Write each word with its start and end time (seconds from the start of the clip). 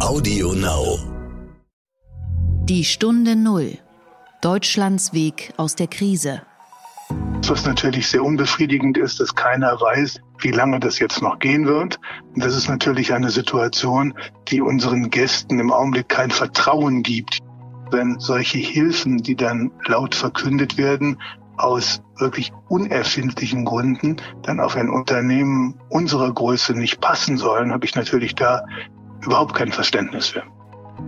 Audio 0.00 0.52
Now. 0.52 0.96
Die 2.66 2.84
Stunde 2.84 3.34
Null. 3.34 3.78
Deutschlands 4.40 5.12
Weg 5.12 5.52
aus 5.56 5.74
der 5.74 5.88
Krise. 5.88 6.42
Was 7.48 7.66
natürlich 7.66 8.06
sehr 8.06 8.22
unbefriedigend 8.22 8.96
ist, 8.96 9.18
dass 9.18 9.34
keiner 9.34 9.72
weiß, 9.80 10.20
wie 10.38 10.52
lange 10.52 10.78
das 10.78 11.00
jetzt 11.00 11.20
noch 11.20 11.40
gehen 11.40 11.66
wird. 11.66 11.98
Und 12.32 12.44
das 12.44 12.56
ist 12.56 12.68
natürlich 12.68 13.12
eine 13.12 13.30
Situation, 13.30 14.14
die 14.46 14.60
unseren 14.60 15.10
Gästen 15.10 15.58
im 15.58 15.72
Augenblick 15.72 16.08
kein 16.08 16.30
Vertrauen 16.30 17.02
gibt. 17.02 17.40
Wenn 17.90 18.20
solche 18.20 18.58
Hilfen, 18.58 19.18
die 19.18 19.34
dann 19.34 19.72
laut 19.86 20.14
verkündet 20.14 20.78
werden, 20.78 21.18
aus 21.56 22.02
wirklich 22.18 22.52
unerfindlichen 22.68 23.64
Gründen 23.64 24.16
dann 24.42 24.60
auf 24.60 24.76
ein 24.76 24.90
Unternehmen 24.90 25.74
unserer 25.88 26.32
Größe 26.32 26.72
nicht 26.74 27.00
passen 27.00 27.36
sollen, 27.36 27.72
habe 27.72 27.84
ich 27.84 27.96
natürlich 27.96 28.36
da 28.36 28.64
überhaupt 29.22 29.54
kein 29.54 29.72
Verständnis 29.72 30.28
für. 30.28 30.42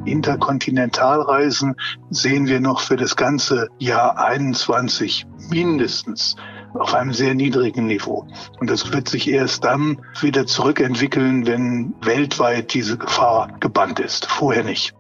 Interkontinentalreisen 0.05 1.75
sehen 2.11 2.47
wir 2.47 2.61
noch 2.61 2.81
für 2.81 2.97
das 2.97 3.17
ganze 3.17 3.69
Jahr 3.79 4.19
21 4.19 5.27
mindestens 5.51 6.37
auf 6.75 6.95
einem 6.95 7.13
sehr 7.13 7.35
niedrigen 7.35 7.87
Niveau. 7.87 8.27
Und 8.61 8.71
das 8.71 8.93
wird 8.93 9.09
sich 9.09 9.29
erst 9.29 9.65
dann 9.65 10.01
wieder 10.21 10.47
zurückentwickeln, 10.47 11.47
wenn 11.47 11.95
weltweit 12.03 12.73
diese 12.73 12.97
Gefahr 12.97 13.53
gebannt 13.61 13.99
ist. 13.99 14.27
Vorher 14.27 14.65
nicht. 14.65 14.95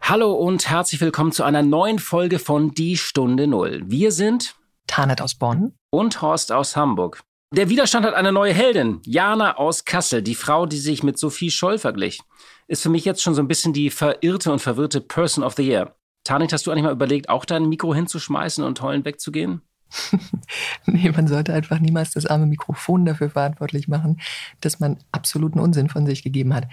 Hallo 0.00 0.32
und 0.32 0.68
herzlich 0.68 1.00
willkommen 1.00 1.32
zu 1.32 1.42
einer 1.42 1.62
neuen 1.62 1.98
Folge 1.98 2.38
von 2.38 2.72
Die 2.72 2.96
Stunde 2.96 3.46
Null. 3.46 3.82
Wir 3.86 4.12
sind 4.12 4.56
Tanet 4.86 5.22
aus 5.22 5.34
Bonn 5.34 5.74
und 5.90 6.20
Horst 6.20 6.52
aus 6.52 6.76
Hamburg. 6.76 7.22
Der 7.52 7.68
Widerstand 7.68 8.06
hat 8.06 8.14
eine 8.14 8.32
neue 8.32 8.54
Heldin, 8.54 9.00
Jana 9.04 9.58
aus 9.58 9.84
Kassel, 9.84 10.22
die 10.22 10.34
Frau, 10.34 10.64
die 10.64 10.78
sich 10.78 11.02
mit 11.02 11.18
Sophie 11.18 11.50
Scholl 11.50 11.76
verglich. 11.76 12.22
Ist 12.66 12.82
für 12.82 12.88
mich 12.88 13.04
jetzt 13.04 13.22
schon 13.22 13.34
so 13.34 13.42
ein 13.42 13.48
bisschen 13.48 13.74
die 13.74 13.90
verirrte 13.90 14.50
und 14.50 14.58
verwirrte 14.58 15.02
Person 15.02 15.44
of 15.44 15.52
the 15.56 15.62
Year. 15.62 15.94
Tanit, 16.24 16.54
hast 16.54 16.66
du 16.66 16.70
eigentlich 16.70 16.84
mal 16.84 16.92
überlegt, 16.92 17.28
auch 17.28 17.44
dein 17.44 17.68
Mikro 17.68 17.94
hinzuschmeißen 17.94 18.64
und 18.64 18.80
heulend 18.80 19.04
wegzugehen? 19.04 19.60
nee, 20.86 21.10
man 21.10 21.28
sollte 21.28 21.52
einfach 21.52 21.78
niemals 21.78 22.12
das 22.12 22.24
arme 22.24 22.46
Mikrofon 22.46 23.04
dafür 23.04 23.28
verantwortlich 23.28 23.86
machen, 23.86 24.22
dass 24.62 24.80
man 24.80 24.96
absoluten 25.12 25.60
Unsinn 25.60 25.90
von 25.90 26.06
sich 26.06 26.22
gegeben 26.22 26.54
hat. 26.54 26.68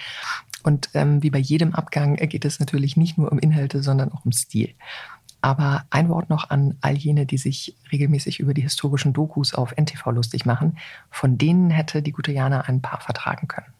Und 0.63 0.91
ähm, 0.93 1.21
wie 1.21 1.29
bei 1.29 1.39
jedem 1.39 1.75
Abgang 1.75 2.15
geht 2.15 2.45
es 2.45 2.61
natürlich 2.61 2.95
nicht 2.95 3.17
nur 3.17 3.33
um 3.33 3.39
Inhalte, 3.39 3.83
sondern 3.83 4.13
auch 4.13 4.23
um 4.23 4.31
Stil. 4.31 4.75
Aber 5.41 5.85
ein 5.89 6.09
Wort 6.09 6.29
noch 6.29 6.49
an 6.49 6.77
all 6.81 6.97
jene, 6.97 7.25
die 7.25 7.37
sich 7.37 7.77
regelmäßig 7.91 8.39
über 8.39 8.53
die 8.53 8.61
historischen 8.61 9.13
Dokus 9.13 9.53
auf 9.53 9.73
NTV 9.77 10.11
lustig 10.11 10.45
machen. 10.45 10.77
Von 11.09 11.37
denen 11.37 11.69
hätte 11.69 12.01
die 12.01 12.11
gute 12.11 12.31
Jana 12.31 12.61
ein 12.61 12.81
paar 12.81 12.99
vertragen 12.99 13.47
können. 13.47 13.73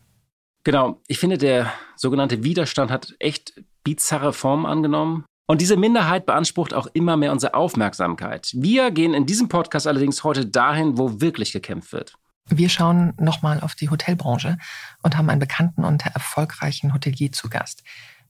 Genau, 0.63 1.01
ich 1.07 1.19
finde, 1.19 1.37
der 1.37 1.71
sogenannte 1.95 2.43
Widerstand 2.43 2.91
hat 2.91 3.15
echt 3.19 3.61
bizarre 3.83 4.33
Formen 4.33 4.65
angenommen. 4.65 5.25
Und 5.47 5.61
diese 5.61 5.77
Minderheit 5.77 6.25
beansprucht 6.25 6.73
auch 6.73 6.87
immer 6.93 7.17
mehr 7.17 7.31
unsere 7.31 7.55
Aufmerksamkeit. 7.55 8.51
Wir 8.53 8.91
gehen 8.91 9.13
in 9.13 9.25
diesem 9.25 9.49
Podcast 9.49 9.87
allerdings 9.87 10.23
heute 10.23 10.45
dahin, 10.45 10.97
wo 10.97 11.21
wirklich 11.21 11.51
gekämpft 11.51 11.91
wird. 11.91 12.13
Wir 12.49 12.69
schauen 12.69 13.13
nochmal 13.17 13.59
auf 13.61 13.75
die 13.75 13.89
Hotelbranche 13.89 14.57
und 15.01 15.17
haben 15.17 15.29
einen 15.29 15.39
bekannten 15.39 15.83
und 15.85 16.05
erfolgreichen 16.05 16.93
Hotelier 16.93 17.31
zu 17.31 17.49
Gast. 17.49 17.83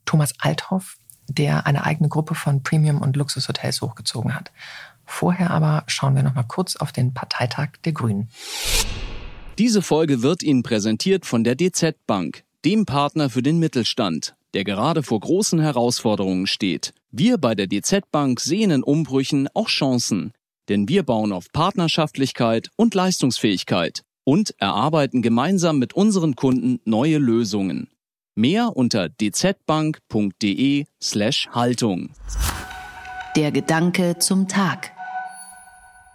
Thomas 0.06 0.34
Althoff 0.40 0.96
der 1.30 1.66
eine 1.66 1.86
eigene 1.86 2.10
Gruppe 2.10 2.36
von 2.36 2.64
Premium- 2.64 3.02
und 3.02 3.16
Luxushotels 3.16 3.82
hochgezogen 3.82 4.36
hat. 4.36 4.52
Vorher 5.06 5.52
aber 5.52 5.84
schauen 5.88 6.16
wir 6.16 6.24
noch 6.24 6.36
mal 6.36 6.44
kurz 6.44 6.76
auf 6.76 6.92
den 6.92 7.14
Parteitag 7.14 7.70
der 7.84 7.94
Grünen. 7.94 8.30
Diese 9.58 9.82
Folge 9.82 10.22
wird 10.22 10.44
Ihnen 10.44 10.64
präsentiert 10.64 11.26
von 11.26 11.44
der 11.44 11.56
DZ 11.56 11.96
Bank, 12.08 12.44
dem 12.64 12.86
Partner 12.86 13.30
für 13.30 13.42
den 13.42 13.60
Mittelstand, 13.60 14.36
der 14.54 14.64
gerade 14.64 15.04
vor 15.04 15.20
großen 15.20 15.60
Herausforderungen 15.60 16.48
steht. 16.48 16.94
Wir 17.12 17.38
bei 17.38 17.56
der 17.56 17.68
DZ 17.68 18.10
Bank 18.12 18.40
sehen 18.40 18.72
in 18.72 18.84
Umbrüchen 18.84 19.50
auch 19.54 19.68
Chancen, 19.68 20.32
denn 20.70 20.88
wir 20.88 21.04
bauen 21.04 21.34
auf 21.34 21.52
Partnerschaftlichkeit 21.52 22.70
und 22.78 22.94
Leistungsfähigkeit 22.94 24.04
und 24.24 24.54
erarbeiten 24.60 25.22
gemeinsam 25.22 25.80
mit 25.80 25.94
unseren 25.94 26.36
Kunden 26.36 26.80
neue 26.86 27.18
Lösungen. 27.18 27.89
Mehr 28.40 28.78
unter 28.78 29.10
dzbank.de 29.10 30.86
slash 31.02 31.50
Haltung. 31.52 32.12
Der 33.36 33.52
Gedanke 33.52 34.18
zum 34.18 34.48
Tag. 34.48 34.94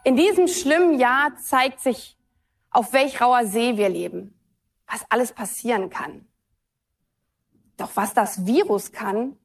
In 0.04 0.16
diesem 0.16 0.48
schlimmen 0.48 0.98
Jahr 0.98 1.36
zeigt 1.36 1.80
sich, 1.80 2.16
auf 2.70 2.94
welch 2.94 3.20
rauer 3.20 3.44
See 3.44 3.76
wir 3.76 3.90
leben, 3.90 4.32
was 4.86 5.04
alles 5.10 5.32
passieren 5.32 5.90
kann. 5.90 6.26
Doch 7.76 7.90
was 7.94 8.14
das 8.14 8.46
Virus 8.46 8.92
kann, 8.92 9.36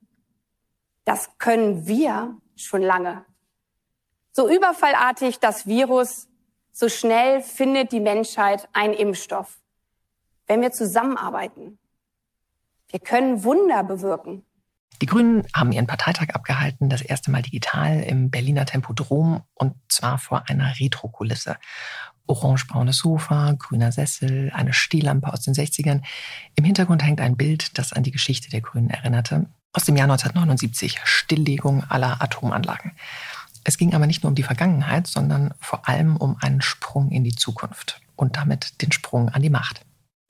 das 1.03 1.37
können 1.37 1.85
wir 1.85 2.37
schon 2.55 2.81
lange. 2.81 3.25
So 4.31 4.49
überfallartig 4.49 5.39
das 5.39 5.67
Virus, 5.67 6.29
so 6.71 6.87
schnell 6.87 7.41
findet 7.41 7.91
die 7.91 7.99
Menschheit 7.99 8.69
einen 8.71 8.93
Impfstoff, 8.93 9.59
wenn 10.47 10.61
wir 10.61 10.71
zusammenarbeiten. 10.71 11.77
Wir 12.89 12.99
können 12.99 13.43
Wunder 13.43 13.83
bewirken. 13.83 14.43
Die 15.01 15.05
Grünen 15.05 15.45
haben 15.53 15.71
ihren 15.71 15.87
Parteitag 15.87 16.29
abgehalten, 16.33 16.89
das 16.89 17.01
erste 17.01 17.31
Mal 17.31 17.41
digital 17.41 18.01
im 18.01 18.29
Berliner 18.31 18.65
Tempodrom 18.65 19.43
und 19.53 19.75
zwar 19.87 20.17
vor 20.17 20.49
einer 20.49 20.77
Retrokulisse. 20.79 21.55
Orangebraunes 22.25 22.97
Sofa, 22.97 23.53
grüner 23.57 23.91
Sessel, 23.91 24.51
eine 24.53 24.73
Stehlampe 24.73 25.31
aus 25.31 25.41
den 25.41 25.53
60ern. 25.53 26.01
Im 26.55 26.63
Hintergrund 26.63 27.03
hängt 27.03 27.21
ein 27.21 27.37
Bild, 27.37 27.77
das 27.77 27.93
an 27.93 28.03
die 28.03 28.11
Geschichte 28.11 28.49
der 28.49 28.61
Grünen 28.61 28.89
erinnerte. 28.89 29.45
Aus 29.71 29.85
dem 29.85 29.95
Jahr 29.95 30.09
1979, 30.09 30.99
Stilllegung 31.05 31.83
aller 31.89 32.21
Atomanlagen. 32.21 32.91
Es 33.63 33.77
ging 33.77 33.93
aber 33.93 34.07
nicht 34.07 34.23
nur 34.23 34.29
um 34.29 34.35
die 34.35 34.43
Vergangenheit, 34.43 35.07
sondern 35.07 35.53
vor 35.59 35.87
allem 35.87 36.17
um 36.17 36.37
einen 36.41 36.61
Sprung 36.61 37.11
in 37.11 37.23
die 37.23 37.35
Zukunft 37.35 38.01
und 38.15 38.35
damit 38.35 38.81
den 38.81 38.91
Sprung 38.91 39.29
an 39.29 39.41
die 39.41 39.49
Macht. 39.49 39.85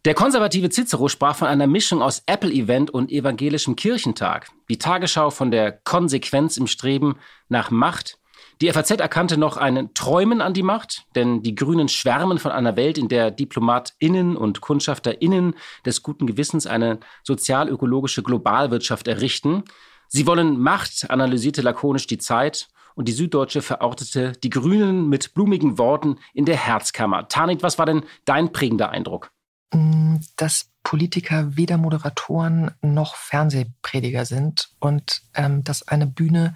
Der 0.05 0.13
konservative 0.13 0.69
Cicero 0.69 1.09
sprach 1.09 1.35
von 1.35 1.49
einer 1.49 1.67
Mischung 1.67 2.01
aus 2.01 2.23
Apple-Event 2.25 2.89
und 2.89 3.11
evangelischem 3.11 3.75
Kirchentag. 3.75 4.47
Die 4.69 4.77
Tagesschau 4.77 5.29
von 5.29 5.51
der 5.51 5.73
Konsequenz 5.73 6.55
im 6.55 6.67
Streben 6.67 7.17
nach 7.49 7.69
Macht. 7.69 8.17
Die 8.61 8.71
FAZ 8.71 8.91
erkannte 8.91 9.37
noch 9.37 9.57
einen 9.57 9.93
Träumen 9.93 10.39
an 10.39 10.53
die 10.53 10.63
Macht, 10.63 11.03
denn 11.15 11.43
die 11.43 11.53
Grünen 11.53 11.89
schwärmen 11.89 12.39
von 12.39 12.51
einer 12.51 12.77
Welt, 12.77 12.97
in 12.97 13.09
der 13.09 13.29
DiplomatInnen 13.29 14.37
und 14.37 14.61
KundschafterInnen 14.61 15.55
des 15.85 16.01
guten 16.01 16.27
Gewissens 16.27 16.65
eine 16.65 17.01
sozial-ökologische 17.23 18.23
Globalwirtschaft 18.23 19.05
errichten. 19.05 19.65
Sie 20.07 20.25
wollen 20.25 20.61
Macht, 20.61 21.09
analysierte 21.09 21.61
lakonisch 21.61 22.07
die 22.07 22.19
Zeit 22.19 22.69
und 22.95 23.09
die 23.09 23.13
Süddeutsche 23.13 23.61
verortete 23.61 24.31
die 24.31 24.49
Grünen 24.49 25.09
mit 25.09 25.33
blumigen 25.33 25.77
Worten 25.77 26.19
in 26.33 26.45
der 26.45 26.55
Herzkammer. 26.55 27.27
Tanit, 27.27 27.63
was 27.63 27.77
war 27.77 27.85
denn 27.85 28.05
dein 28.23 28.53
prägender 28.53 28.91
Eindruck? 28.91 29.31
Mm, 29.73 30.17
dass 30.35 30.69
Politiker 30.83 31.55
weder 31.55 31.77
Moderatoren 31.77 32.71
noch 32.81 33.15
Fernsehprediger 33.15 34.25
sind 34.25 34.69
und 34.79 35.21
ähm, 35.35 35.63
dass 35.63 35.87
eine 35.87 36.07
Bühne 36.07 36.55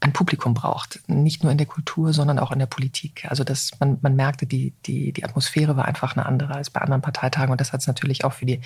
ein 0.00 0.12
Publikum 0.12 0.54
braucht. 0.54 1.00
Nicht 1.08 1.42
nur 1.42 1.50
in 1.50 1.58
der 1.58 1.66
Kultur, 1.66 2.12
sondern 2.12 2.38
auch 2.38 2.52
in 2.52 2.58
der 2.58 2.66
Politik. 2.66 3.26
Also 3.28 3.42
dass 3.42 3.72
man, 3.80 3.98
man 4.02 4.14
merkte, 4.14 4.46
die, 4.46 4.74
die, 4.86 5.12
die 5.12 5.24
Atmosphäre 5.24 5.76
war 5.76 5.86
einfach 5.86 6.14
eine 6.14 6.26
andere 6.26 6.54
als 6.54 6.70
bei 6.70 6.80
anderen 6.80 7.02
Parteitagen 7.02 7.50
und 7.50 7.60
das 7.60 7.72
hat 7.72 7.80
es 7.80 7.86
natürlich 7.86 8.24
auch 8.24 8.34
für 8.34 8.46
die, 8.46 8.60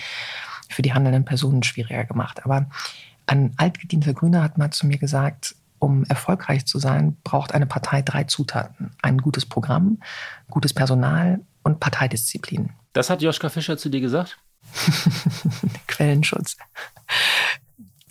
für 0.69 0.81
die 0.81 0.93
handelnden 0.93 1.25
Personen 1.25 1.63
schwieriger 1.63 2.03
gemacht. 2.03 2.45
Aber 2.45 2.69
ein 3.25 3.53
altgedienter 3.57 4.13
Grüner 4.13 4.43
hat 4.43 4.57
mal 4.57 4.71
zu 4.71 4.85
mir 4.85 4.97
gesagt, 4.97 5.55
um 5.79 6.03
erfolgreich 6.03 6.65
zu 6.65 6.77
sein, 6.77 7.17
braucht 7.23 7.53
eine 7.53 7.65
Partei 7.65 8.01
drei 8.01 8.25
Zutaten. 8.25 8.91
Ein 9.01 9.17
gutes 9.17 9.45
Programm, 9.45 9.99
gutes 10.49 10.73
Personal 10.73 11.39
und 11.63 11.79
Parteidisziplin. 11.79 12.71
Das 12.93 13.09
hat 13.09 13.21
Joschka 13.21 13.49
Fischer 13.49 13.77
zu 13.77 13.89
dir 13.89 14.01
gesagt? 14.01 14.37
Quellenschutz. 15.87 16.57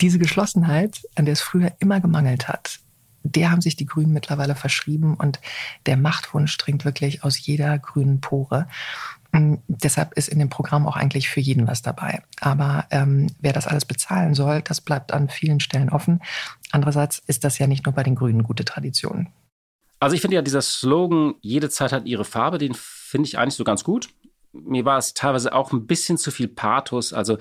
Diese 0.01 0.19
Geschlossenheit, 0.19 1.01
an 1.15 1.25
der 1.25 1.33
es 1.33 1.41
früher 1.41 1.73
immer 1.79 1.99
gemangelt 1.99 2.47
hat, 2.47 2.79
der 3.23 3.51
haben 3.51 3.61
sich 3.61 3.75
die 3.75 3.85
Grünen 3.85 4.13
mittlerweile 4.13 4.55
verschrieben 4.55 5.15
und 5.15 5.39
der 5.85 5.97
Machtwunsch 5.97 6.57
dringt 6.57 6.85
wirklich 6.85 7.23
aus 7.23 7.37
jeder 7.37 7.77
grünen 7.77 8.21
Pore. 8.21 8.67
Mm, 9.31 9.55
deshalb 9.67 10.13
ist 10.13 10.29
in 10.29 10.39
dem 10.39 10.49
Programm 10.49 10.87
auch 10.87 10.95
eigentlich 10.95 11.29
für 11.29 11.41
jeden 11.41 11.67
was 11.67 11.81
dabei. 11.81 12.23
Aber 12.39 12.85
ähm, 12.91 13.27
wer 13.39 13.53
das 13.53 13.67
alles 13.67 13.85
bezahlen 13.85 14.33
soll, 14.35 14.61
das 14.61 14.81
bleibt 14.81 15.11
an 15.11 15.29
vielen 15.29 15.59
Stellen 15.59 15.89
offen. 15.89 16.21
Andererseits 16.71 17.19
ist 17.27 17.43
das 17.43 17.59
ja 17.59 17.67
nicht 17.67 17.85
nur 17.85 17.93
bei 17.93 18.03
den 18.03 18.15
Grünen 18.15 18.43
gute 18.43 18.65
Tradition. 18.65 19.27
Also 19.99 20.15
ich 20.15 20.21
finde 20.21 20.35
ja 20.35 20.41
dieser 20.41 20.61
Slogan, 20.61 21.35
jede 21.41 21.69
Zeit 21.69 21.91
hat 21.91 22.05
ihre 22.05 22.23
Farbe, 22.23 22.57
den 22.57 22.73
finde 23.09 23.27
ich 23.27 23.37
eigentlich 23.37 23.55
so 23.55 23.63
ganz 23.63 23.83
gut. 23.83 24.09
Mir 24.51 24.85
war 24.85 24.97
es 24.97 25.13
teilweise 25.13 25.53
auch 25.53 25.71
ein 25.71 25.85
bisschen 25.85 26.17
zu 26.17 26.31
viel 26.31 26.47
Pathos. 26.47 27.13
Also 27.13 27.37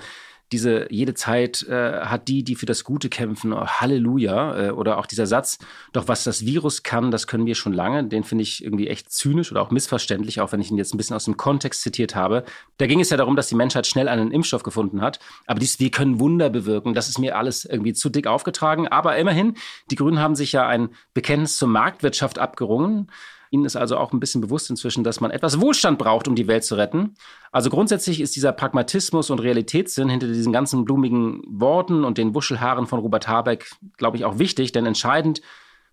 diese 0.52 0.90
jede 0.90 1.12
Zeit 1.12 1.62
äh, 1.68 2.00
hat 2.00 2.28
die, 2.28 2.42
die 2.42 2.54
für 2.54 2.64
das 2.64 2.84
Gute 2.84 3.08
kämpfen, 3.08 3.52
oh, 3.52 3.66
Halleluja. 3.66 4.68
Äh, 4.68 4.70
oder 4.70 4.98
auch 4.98 5.06
dieser 5.06 5.26
Satz, 5.26 5.58
doch 5.92 6.08
was 6.08 6.24
das 6.24 6.46
Virus 6.46 6.82
kann, 6.82 7.10
das 7.10 7.26
können 7.26 7.44
wir 7.44 7.54
schon 7.54 7.74
lange. 7.74 8.04
Den 8.04 8.24
finde 8.24 8.42
ich 8.42 8.64
irgendwie 8.64 8.88
echt 8.88 9.12
zynisch 9.12 9.50
oder 9.52 9.60
auch 9.60 9.70
missverständlich, 9.70 10.40
auch 10.40 10.52
wenn 10.52 10.60
ich 10.60 10.70
ihn 10.70 10.78
jetzt 10.78 10.94
ein 10.94 10.96
bisschen 10.96 11.16
aus 11.16 11.26
dem 11.26 11.36
Kontext 11.36 11.82
zitiert 11.82 12.14
habe. 12.14 12.44
Da 12.78 12.86
ging 12.86 13.00
es 13.00 13.10
ja 13.10 13.16
darum, 13.16 13.36
dass 13.36 13.48
die 13.48 13.54
Menschheit 13.56 13.86
schnell 13.86 14.08
einen 14.08 14.32
Impfstoff 14.32 14.62
gefunden 14.62 15.02
hat. 15.02 15.18
Aber 15.46 15.60
dies, 15.60 15.80
wir 15.80 15.90
können 15.90 16.18
Wunder 16.18 16.48
bewirken. 16.48 16.94
Das 16.94 17.08
ist 17.08 17.18
mir 17.18 17.36
alles 17.36 17.64
irgendwie 17.66 17.92
zu 17.92 18.08
dick 18.08 18.26
aufgetragen. 18.26 18.88
Aber 18.88 19.16
immerhin, 19.18 19.54
die 19.90 19.96
Grünen 19.96 20.18
haben 20.18 20.34
sich 20.34 20.52
ja 20.52 20.66
ein 20.66 20.90
Bekenntnis 21.12 21.56
zur 21.56 21.68
Marktwirtschaft 21.68 22.38
abgerungen. 22.38 23.10
Ihnen 23.50 23.64
ist 23.64 23.76
also 23.76 23.96
auch 23.96 24.12
ein 24.12 24.20
bisschen 24.20 24.40
bewusst 24.40 24.70
inzwischen, 24.70 25.04
dass 25.04 25.20
man 25.20 25.30
etwas 25.30 25.60
Wohlstand 25.60 25.98
braucht, 25.98 26.28
um 26.28 26.34
die 26.34 26.46
Welt 26.46 26.64
zu 26.64 26.74
retten. 26.74 27.14
Also 27.52 27.70
grundsätzlich 27.70 28.20
ist 28.20 28.36
dieser 28.36 28.52
Pragmatismus 28.52 29.30
und 29.30 29.40
Realitätssinn 29.40 30.08
hinter 30.08 30.26
diesen 30.26 30.52
ganzen 30.52 30.84
blumigen 30.84 31.42
Worten 31.48 32.04
und 32.04 32.18
den 32.18 32.34
Wuschelhaaren 32.34 32.86
von 32.86 33.00
Robert 33.00 33.28
Habeck, 33.28 33.70
glaube 33.96 34.16
ich, 34.16 34.24
auch 34.24 34.38
wichtig, 34.38 34.72
denn 34.72 34.86
entscheidend 34.86 35.40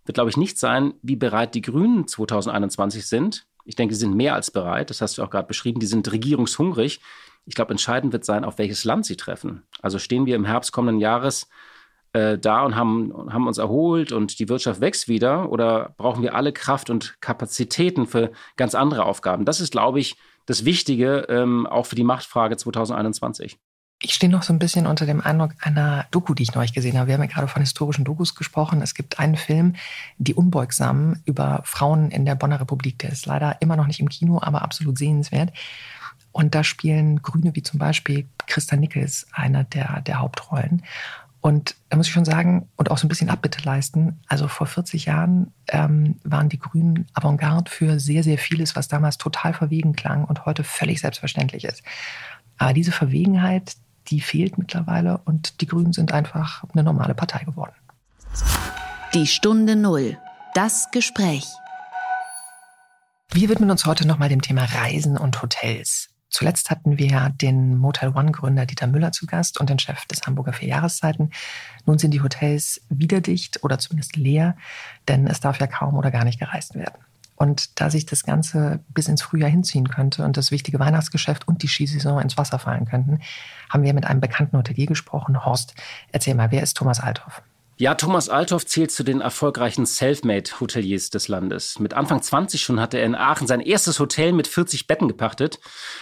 wird, 0.06 0.16
glaube 0.16 0.30
ich, 0.30 0.38
nicht 0.38 0.60
sein, 0.60 0.94
wie 1.02 1.16
bereit 1.16 1.56
die 1.56 1.62
Grünen 1.62 2.07
2021 2.07 3.07
sind. 3.07 3.46
Ich 3.66 3.75
denke, 3.75 3.96
sie 3.96 4.01
sind 4.01 4.16
mehr 4.16 4.36
als 4.36 4.51
bereit, 4.51 4.90
das 4.90 5.01
hast 5.01 5.18
du 5.18 5.24
auch 5.24 5.30
gerade 5.30 5.48
beschrieben, 5.48 5.80
die 5.80 5.88
sind 5.88 6.12
regierungshungrig. 6.12 7.00
Ich 7.48 7.56
glaube, 7.56 7.72
entscheidend 7.72 8.13
wird 8.13 8.25
sein, 8.25 8.44
auf 8.44 8.58
welches 8.58 8.84
Land 8.84 9.06
sie 9.06 9.18
treffen. 9.18 9.63
Also 9.81 9.98
stehen 10.00 10.25
wir 10.25 10.36
im 10.36 10.46
Herbst 10.46 10.72
kommenden 10.72 11.00
Jahres 11.00 11.48
äh, 12.16 12.38
da 12.40 12.64
und 12.64 12.76
haben, 12.76 13.12
haben 13.30 13.46
uns 13.46 13.58
erholt 13.58 14.14
und 14.14 14.40
die 14.40 14.48
Wirtschaft 14.48 14.80
wächst 14.80 15.10
wieder? 15.10 15.52
Oder 15.52 15.94
brauchen 15.98 16.24
wir 16.24 16.34
alle 16.34 16.54
Kraft 16.54 16.90
und 16.90 17.20
Kapazitäten 17.20 18.08
für 18.08 18.32
ganz 18.56 18.74
andere 18.74 19.06
Aufgaben? 19.06 19.44
Das 19.44 19.60
ist, 19.60 19.72
glaube 19.72 20.00
ich, 20.00 20.16
das 20.46 20.64
Wichtige 20.64 21.26
ähm, 21.28 21.68
auch 21.68 21.86
für 21.86 21.96
die 21.96 22.04
Machtfrage 22.04 22.56
2021. 22.56 23.60
Ich 24.02 24.14
stehe 24.14 24.32
noch 24.32 24.44
so 24.44 24.54
ein 24.54 24.60
bisschen 24.60 24.88
unter 24.88 25.06
dem 25.06 25.20
Eindruck 25.20 25.52
einer 25.60 26.06
Doku, 26.12 26.34
die 26.34 26.44
ich 26.44 26.54
neulich 26.54 26.74
gesehen 26.74 26.98
habe. 26.98 27.08
Wir 27.08 27.16
haben 27.16 27.22
ja 27.22 27.28
gerade 27.28 27.48
von 27.48 27.62
historischen 27.62 28.06
Dokus 28.06 28.36
gesprochen. 28.36 28.82
Es 28.82 28.94
gibt 28.94 29.20
einen 29.20 29.36
Film, 29.36 29.76
Die 30.18 30.36
Unbeugsamen, 30.36 31.22
über 31.26 31.62
Frauen 31.66 32.12
in 32.12 32.26
der 32.26 32.36
Bonner 32.36 32.62
Republik. 32.62 33.00
Der 33.00 33.12
ist 33.12 33.26
leider 33.26 33.62
immer 33.62 33.76
noch 33.76 33.88
nicht 33.88 34.00
im 34.00 34.10
Kino, 34.10 34.40
aber 34.42 34.62
absolut 34.62 34.98
sehenswert. 34.98 35.52
Und 36.32 36.54
da 36.54 36.64
spielen 36.64 37.22
Grüne 37.22 37.56
wie 37.56 37.64
zum 37.64 37.80
Beispiel 37.80 38.28
Christa 38.48 38.76
Nickels 38.76 39.28
einer 39.32 39.64
der, 39.64 40.02
der 40.02 40.20
Hauptrollen. 40.20 40.84
Und 41.46 41.76
da 41.90 41.98
muss 41.98 42.08
ich 42.08 42.12
schon 42.12 42.26
sagen 42.26 42.70
und 42.76 42.90
auch 42.90 42.98
so 42.98 43.06
ein 43.06 43.08
bisschen 43.08 43.30
Abbitte 43.30 43.62
leisten. 43.62 44.20
Also 44.26 44.48
vor 44.48 44.66
40 44.66 45.06
Jahren 45.06 45.54
ähm, 45.68 46.16
waren 46.24 46.50
die 46.50 46.58
Grünen 46.58 47.06
Avantgarde 47.14 47.70
für 47.70 48.00
sehr, 48.00 48.24
sehr 48.24 48.40
vieles, 48.40 48.76
was 48.76 48.88
damals 48.88 49.20
total 49.20 49.54
verwegen 49.54 49.96
klang 49.96 50.26
und 50.26 50.48
heute 50.48 50.64
völlig 50.64 51.02
selbstverständlich 51.02 51.66
ist. 51.66 51.84
Aber 52.58 52.74
diese 52.74 52.92
Verwegenheit, 52.92 53.76
die 54.08 54.22
fehlt 54.22 54.58
mittlerweile 54.58 55.20
und 55.20 55.62
die 55.62 55.68
Grünen 55.68 55.94
sind 55.94 56.12
einfach 56.14 56.64
eine 56.74 56.82
normale 56.82 57.14
Partei 57.14 57.44
geworden. 57.44 57.76
Die 59.14 59.28
Stunde 59.28 59.76
Null. 59.76 60.18
Das 60.56 60.90
Gespräch. 60.90 61.46
Wir 63.34 63.50
widmen 63.50 63.70
uns 63.70 63.86
heute 63.86 64.08
nochmal 64.08 64.30
dem 64.30 64.42
Thema 64.42 64.64
Reisen 64.64 65.16
und 65.16 65.44
Hotels. 65.44 66.10
Zuletzt 66.30 66.69
hatten 66.69 66.98
wir 66.98 67.31
den 67.42 67.77
Motel 67.77 68.10
One-Gründer 68.10 68.66
Dieter 68.66 68.88
Müller 68.88 69.12
zu 69.12 69.25
Gast 69.25 69.60
und 69.60 69.69
den 69.69 69.80
Chef 69.80 70.06
des 70.06 70.22
Hamburger 70.24 70.54
Vierjahreszeiten. 70.54 71.31
Nun 71.86 71.98
sind 71.98 72.12
die 72.12 72.22
Hotels 72.22 72.81
wieder 72.89 73.22
dicht 73.22 73.63
oder 73.63 73.80
zumindest 73.80 74.16
leer, 74.16 74.57
denn 75.07 75.27
es 75.27 75.39
darf 75.39 75.60
ja 75.60 75.68
kaum 75.68 75.95
oder 75.95 76.12
gar 76.12 76.25
nicht 76.25 76.39
gereist 76.39 76.75
werden. 76.75 77.00
Und 77.38 77.80
da 77.80 77.89
sich 77.89 78.06
das 78.06 78.24
Ganze 78.24 78.80
bis 78.89 79.07
ins 79.07 79.22
Frühjahr 79.22 79.50
hinziehen 79.50 79.89
könnte 79.89 80.24
und 80.24 80.38
das 80.38 80.51
wichtige 80.51 80.80
Weihnachtsgeschäft 80.80 81.48
und 81.48 81.63
die 81.63 81.68
Skisaison 81.68 82.22
ins 82.22 82.38
Wasser 82.38 82.60
fallen 82.60 82.86
könnten, 82.86 83.19
haben 83.69 83.83
wir 83.83 83.94
mit 83.94 84.06
einem 84.06 84.22
bekannten 84.22 84.57
Hotelier 84.57 84.86
gesprochen. 84.88 85.44
Horst, 85.44 85.75
erzähl 86.12 86.36
mal, 86.36 86.51
wer 86.51 86.63
ist 86.63 86.77
Thomas 86.77 87.01
Althoff? 87.01 87.42
Ja, 87.77 87.94
Thomas 87.95 88.30
Althoff 88.30 88.66
zählt 88.66 88.92
zu 88.92 89.04
den 89.04 89.19
erfolgreichen 89.19 89.86
Selfmade-Hoteliers 89.86 91.10
des 91.10 91.27
Landes. 91.27 91.77
Mit 91.77 91.94
Anfang 91.94 92.22
20 92.22 92.62
schon 92.62 92.80
hatte 92.80 92.98
er 92.98 93.06
in 93.06 93.16
Aachen 93.16 93.48
sein 93.48 93.60
erstes 93.60 94.00
Hotel 94.00 94.31
mit 94.31 94.48
40 94.48 94.88
Betten 94.88 95.10
gepachtet. 95.10 95.60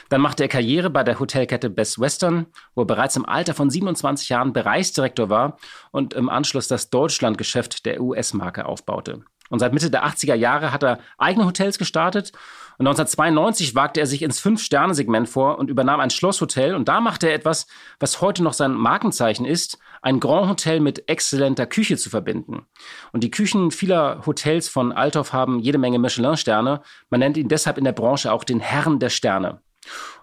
Dann 0.10 0.22
machte 0.22 0.44
er 0.44 0.50
Karriere 0.50 0.92
bei 0.92 1.04
der 1.04 1.20
Hotelkette 1.20 1.72
Best 1.72 2.00
Western, 2.00 2.46
wo 2.76 2.84
er 2.84 2.86
bereits 2.86 3.16
im 3.16 3.26
Alter 3.26 3.56
von 3.56 3.72
27 3.72 4.30
Jahren 4.30 4.54
Bereichsdirektor 4.54 5.30
war 5.30 5.58
und 5.90 6.14
im 6.14 6.30
Anschluss 6.30 6.68
das 6.68 6.92
Deutschlandgeschäft 6.92 7.88
der 7.88 8.02
US-Marke 8.02 8.68
aufbaute. 8.68 9.24
Und 9.50 9.60
seit 9.60 9.74
Mitte 9.74 9.92
der 9.92 10.06
80er 10.06 10.36
Jahre 10.36 10.72
hat 10.72 10.84
er 10.84 11.00
eigene 11.18 11.46
Hotels 11.46 11.78
gestartet 11.78 12.32
und 12.78 12.88
1992 12.88 13.76
wagte 13.76 14.00
er 14.00 14.08
sich 14.08 14.24
ins 14.24 14.40
Fünf-Sterne-Segment 14.40 15.30
vor 15.30 15.60
und 15.60 15.70
übernahm 15.70 16.00
ein 16.00 16.10
Schlosshotel. 16.10 16.74
Und 16.74 16.88
da 16.88 17.02
machte 17.02 17.28
er 17.28 17.36
etwas, 17.36 17.68
was 18.00 18.20
heute 18.20 18.42
noch 18.42 18.54
sein 18.54 18.74
Markenzeichen 18.74 19.46
ist, 19.46 19.78
ein 20.02 20.20
Grand 20.20 20.50
Hotel 20.50 20.80
mit 20.80 21.08
exzellenter 21.08 21.68
Küche 21.68 21.98
zu 21.98 22.10
verbinden. 22.10 22.66
Und 23.12 23.24
die 23.24 23.32
Küchen 23.32 23.72
vieler 23.72 24.24
Hotels 24.26 24.70
von 24.70 24.92
Althoff 24.92 25.34
haben 25.34 25.60
jede 25.60 25.78
Menge 25.78 26.00
Michelin-Sterne. 26.00 26.82
Man 27.10 27.20
nennt 27.20 27.38
ihn 27.38 27.48
deshalb 27.48 27.78
in 27.78 27.84
der 27.84 27.92
Branche 27.92 28.32
auch 28.32 28.44
den 28.44 28.60
Herrn 28.60 29.00
der 29.00 29.10
Sterne. 29.10 29.62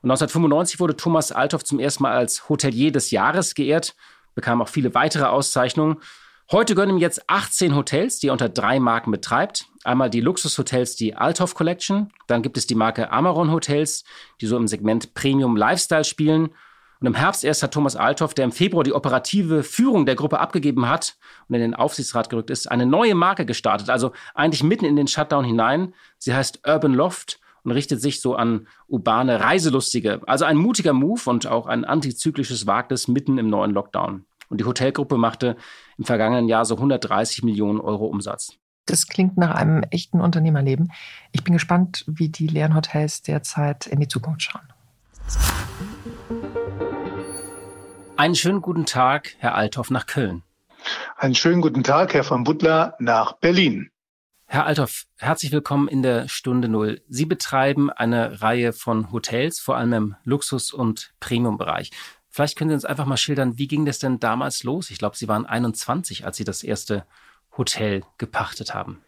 Und 0.02 0.10
1995 0.10 0.80
wurde 0.80 0.96
Thomas 0.96 1.32
Althoff 1.32 1.64
zum 1.64 1.78
ersten 1.78 2.02
Mal 2.02 2.12
als 2.12 2.48
Hotelier 2.48 2.90
des 2.90 3.10
Jahres 3.10 3.54
geehrt, 3.54 3.94
bekam 4.34 4.60
auch 4.60 4.68
viele 4.68 4.94
weitere 4.94 5.24
Auszeichnungen. 5.24 5.98
Heute 6.52 6.74
gönnen 6.74 6.96
ihm 6.96 7.00
jetzt 7.00 7.30
18 7.30 7.76
Hotels, 7.76 8.18
die 8.18 8.26
er 8.26 8.32
unter 8.32 8.48
drei 8.48 8.80
Marken 8.80 9.12
betreibt. 9.12 9.66
Einmal 9.84 10.10
die 10.10 10.20
Luxushotels, 10.20 10.96
die 10.96 11.14
Althoff 11.14 11.54
Collection. 11.54 12.10
Dann 12.26 12.42
gibt 12.42 12.56
es 12.56 12.66
die 12.66 12.74
Marke 12.74 13.12
Amaron 13.12 13.52
Hotels, 13.52 14.02
die 14.40 14.46
so 14.46 14.56
im 14.56 14.66
Segment 14.66 15.14
Premium 15.14 15.56
Lifestyle 15.56 16.02
spielen. 16.02 16.48
Und 16.98 17.06
im 17.06 17.14
Herbst 17.14 17.44
erst 17.44 17.62
hat 17.62 17.72
Thomas 17.72 17.94
Althoff, 17.94 18.34
der 18.34 18.46
im 18.46 18.50
Februar 18.50 18.82
die 18.82 18.92
operative 18.92 19.62
Führung 19.62 20.06
der 20.06 20.16
Gruppe 20.16 20.40
abgegeben 20.40 20.88
hat 20.88 21.14
und 21.48 21.54
in 21.54 21.60
den 21.60 21.74
Aufsichtsrat 21.76 22.30
gerückt 22.30 22.50
ist, 22.50 22.68
eine 22.68 22.84
neue 22.84 23.14
Marke 23.14 23.46
gestartet. 23.46 23.88
Also 23.88 24.10
eigentlich 24.34 24.64
mitten 24.64 24.86
in 24.86 24.96
den 24.96 25.06
Shutdown 25.06 25.44
hinein. 25.44 25.94
Sie 26.18 26.34
heißt 26.34 26.66
Urban 26.66 26.94
Loft 26.94 27.38
und 27.62 27.70
richtet 27.70 28.02
sich 28.02 28.20
so 28.20 28.34
an 28.34 28.66
urbane 28.88 29.38
Reiselustige. 29.38 30.20
Also 30.26 30.46
ein 30.46 30.56
mutiger 30.56 30.94
Move 30.94 31.30
und 31.30 31.46
auch 31.46 31.68
ein 31.68 31.84
antizyklisches 31.84 32.66
Wagnis 32.66 33.06
mitten 33.06 33.38
im 33.38 33.46
neuen 33.46 33.70
Lockdown. 33.70 34.24
Und 34.50 34.60
die 34.60 34.64
Hotelgruppe 34.64 35.16
machte 35.16 35.56
im 36.00 36.06
vergangenen 36.06 36.48
Jahr 36.48 36.64
so 36.64 36.76
130 36.76 37.42
Millionen 37.42 37.78
Euro 37.78 38.06
Umsatz. 38.06 38.54
Das 38.86 39.06
klingt 39.06 39.36
nach 39.36 39.54
einem 39.54 39.82
echten 39.90 40.20
Unternehmerleben. 40.20 40.90
Ich 41.30 41.44
bin 41.44 41.52
gespannt, 41.52 42.04
wie 42.08 42.30
die 42.30 42.46
leeren 42.46 42.74
Hotels 42.74 43.20
derzeit 43.20 43.86
in 43.86 44.00
die 44.00 44.08
Zukunft 44.08 44.42
schauen. 44.42 44.66
Einen 48.16 48.34
schönen 48.34 48.62
guten 48.62 48.86
Tag, 48.86 49.34
Herr 49.38 49.54
Althoff, 49.54 49.90
nach 49.90 50.06
Köln. 50.06 50.42
Einen 51.16 51.34
schönen 51.34 51.60
guten 51.60 51.84
Tag, 51.84 52.14
Herr 52.14 52.24
von 52.24 52.44
Butler, 52.44 52.96
nach 52.98 53.34
Berlin. 53.34 53.90
Herr 54.46 54.64
Althoff, 54.64 55.04
herzlich 55.18 55.52
willkommen 55.52 55.86
in 55.86 56.02
der 56.02 56.28
Stunde 56.28 56.68
Null. 56.68 57.02
Sie 57.08 57.26
betreiben 57.26 57.90
eine 57.90 58.40
Reihe 58.40 58.72
von 58.72 59.12
Hotels, 59.12 59.60
vor 59.60 59.76
allem 59.76 59.92
im 59.92 60.16
Luxus- 60.24 60.72
und 60.72 61.12
Premiumbereich. 61.20 61.90
Vielleicht 62.30 62.56
können 62.56 62.70
Sie 62.70 62.74
uns 62.74 62.84
einfach 62.84 63.06
mal 63.06 63.16
schildern, 63.16 63.58
wie 63.58 63.68
ging 63.68 63.84
das 63.84 63.98
denn 63.98 64.20
damals 64.20 64.62
los? 64.62 64.90
Ich 64.90 64.98
glaube, 64.98 65.16
Sie 65.16 65.28
waren 65.28 65.46
21, 65.46 66.24
als 66.24 66.36
Sie 66.36 66.44
das 66.44 66.62
erste 66.62 67.04
Hotel 67.56 68.02
gepachtet 68.18 68.72
haben. 68.72 69.02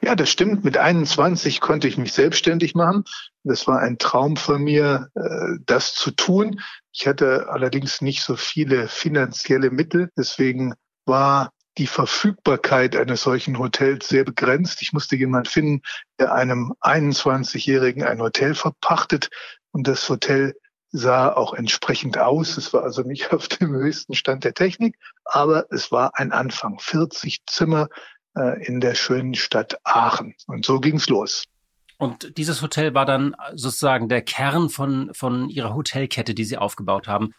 Ja, 0.00 0.14
das 0.14 0.30
stimmt. 0.30 0.64
Mit 0.64 0.76
21 0.76 1.60
konnte 1.60 1.88
ich 1.88 1.96
mich 1.96 2.12
selbstständig 2.12 2.74
machen. 2.74 3.04
Das 3.44 3.66
war 3.66 3.80
ein 3.80 3.98
Traum 3.98 4.36
von 4.36 4.62
mir, 4.62 5.08
äh, 5.14 5.58
das 5.66 5.94
zu 5.94 6.10
tun. 6.10 6.60
Ich 6.92 7.06
hatte 7.06 7.48
allerdings 7.48 8.00
nicht 8.00 8.22
so 8.22 8.36
viele 8.36 8.88
finanzielle 8.88 9.70
Mittel. 9.70 10.10
Deswegen 10.16 10.74
war 11.06 11.50
die 11.78 11.86
Verfügbarkeit 11.86 12.94
eines 12.94 13.22
solchen 13.22 13.58
Hotels 13.58 14.08
sehr 14.08 14.24
begrenzt. 14.24 14.80
Ich 14.82 14.92
musste 14.92 15.16
jemanden 15.16 15.48
finden, 15.48 15.82
der 16.20 16.32
einem 16.32 16.74
21-Jährigen 16.80 18.04
ein 18.04 18.20
Hotel 18.20 18.54
verpachtet. 18.54 19.30
Und 19.72 19.88
das 19.88 20.08
Hotel 20.08 20.54
sah 20.94 21.32
auch 21.32 21.54
entsprechend 21.54 22.18
aus. 22.18 22.56
Es 22.56 22.72
war 22.72 22.84
also 22.84 23.02
nicht 23.02 23.32
auf 23.32 23.48
dem 23.48 23.74
höchsten 23.74 24.14
Stand 24.14 24.44
der 24.44 24.54
Technik, 24.54 24.96
aber 25.24 25.66
es 25.70 25.90
war 25.92 26.12
ein 26.14 26.32
Anfang. 26.32 26.78
40 26.78 27.44
Zimmer 27.46 27.88
äh, 28.36 28.64
in 28.64 28.80
der 28.80 28.94
schönen 28.94 29.34
Stadt 29.34 29.76
Aachen. 29.82 30.34
Und 30.46 30.64
so 30.64 30.78
ging's 30.80 31.08
los. 31.08 31.44
Und 31.98 32.36
dieses 32.38 32.62
Hotel 32.62 32.94
war 32.94 33.06
dann 33.06 33.34
sozusagen 33.54 34.08
der 34.08 34.22
Kern 34.22 34.68
von, 34.68 35.12
von 35.14 35.48
Ihrer 35.48 35.74
Hotelkette, 35.74 36.34
die 36.34 36.44
Sie 36.44 36.58
aufgebaut 36.58 37.08
haben. 37.08 37.34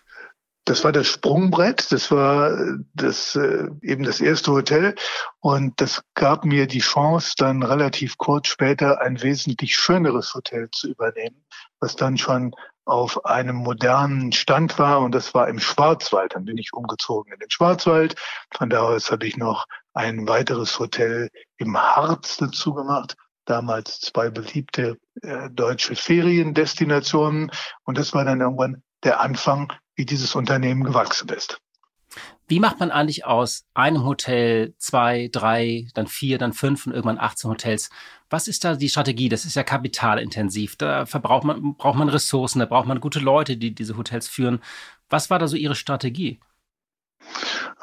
Das 0.65 0.84
war 0.84 0.91
das 0.91 1.07
Sprungbrett, 1.07 1.91
das 1.91 2.10
war 2.10 2.57
das, 2.95 3.36
äh, 3.36 3.67
eben 3.84 4.03
das 4.03 4.19
erste 4.19 4.51
Hotel 4.51 4.95
und 5.39 5.79
das 5.79 6.01
gab 6.15 6.43
mir 6.43 6.65
die 6.65 6.79
Chance, 6.79 7.34
dann 7.38 7.62
relativ 7.62 8.17
kurz 8.17 8.48
später 8.48 9.00
ein 9.00 9.22
wesentlich 9.22 9.75
schöneres 9.75 10.34
Hotel 10.34 10.69
zu 10.72 10.89
übernehmen, 10.89 11.45
was 11.79 11.95
dann 11.95 12.17
schon 12.17 12.55
auf 12.86 13.25
einem 13.25 13.57
modernen 13.57 14.31
Stand 14.31 14.77
war 14.79 15.01
und 15.01 15.13
das 15.13 15.34
war 15.34 15.48
im 15.50 15.60
Schwarzwald. 15.60 16.36
Dann 16.36 16.45
bin 16.45 16.57
ich 16.57 16.74
umgezogen 16.74 17.34
in 17.34 17.39
den 17.39 17.50
Schwarzwald. 17.50 18.15
Von 18.55 18.69
da 18.69 18.81
aus 18.81 19.12
habe 19.12 19.25
ich 19.27 19.38
noch 19.38 19.65
ein 19.93 20.27
weiteres 20.27 20.77
Hotel 20.79 21.29
im 21.57 21.77
Harz 21.77 22.38
dazu 22.38 22.74
gemacht. 22.74 23.15
Damals 23.45 24.00
zwei 24.00 24.29
beliebte 24.29 24.98
äh, 25.22 25.50
deutsche 25.51 25.95
Feriendestinationen. 25.95 27.51
Und 27.84 27.98
das 27.98 28.13
war 28.13 28.25
dann 28.25 28.41
irgendwann 28.41 28.84
der 29.03 29.19
Anfang 29.19 29.72
wie 29.95 30.05
dieses 30.05 30.35
Unternehmen 30.35 30.83
gewachsen 30.83 31.29
ist. 31.29 31.59
Wie 32.47 32.59
macht 32.59 32.79
man 32.79 32.91
eigentlich 32.91 33.25
aus 33.25 33.65
einem 33.73 34.03
Hotel 34.03 34.75
zwei, 34.77 35.29
drei, 35.31 35.87
dann 35.95 36.05
vier, 36.05 36.37
dann 36.37 36.53
fünf 36.53 36.85
und 36.85 36.93
irgendwann 36.93 37.19
18 37.19 37.49
Hotels? 37.49 37.89
Was 38.29 38.47
ist 38.47 38.63
da 38.63 38.75
die 38.75 38.89
Strategie? 38.89 39.29
Das 39.29 39.45
ist 39.45 39.55
ja 39.55 39.63
kapitalintensiv. 39.63 40.75
Da 40.75 41.07
verbraucht 41.07 41.43
man, 41.43 41.75
braucht 41.75 41.97
man 41.97 42.09
Ressourcen, 42.09 42.59
da 42.59 42.65
braucht 42.65 42.87
man 42.87 42.99
gute 42.99 43.19
Leute, 43.19 43.57
die 43.57 43.73
diese 43.73 43.97
Hotels 43.97 44.27
führen. 44.27 44.61
Was 45.09 45.29
war 45.29 45.39
da 45.39 45.47
so 45.47 45.55
Ihre 45.55 45.75
Strategie? 45.75 46.39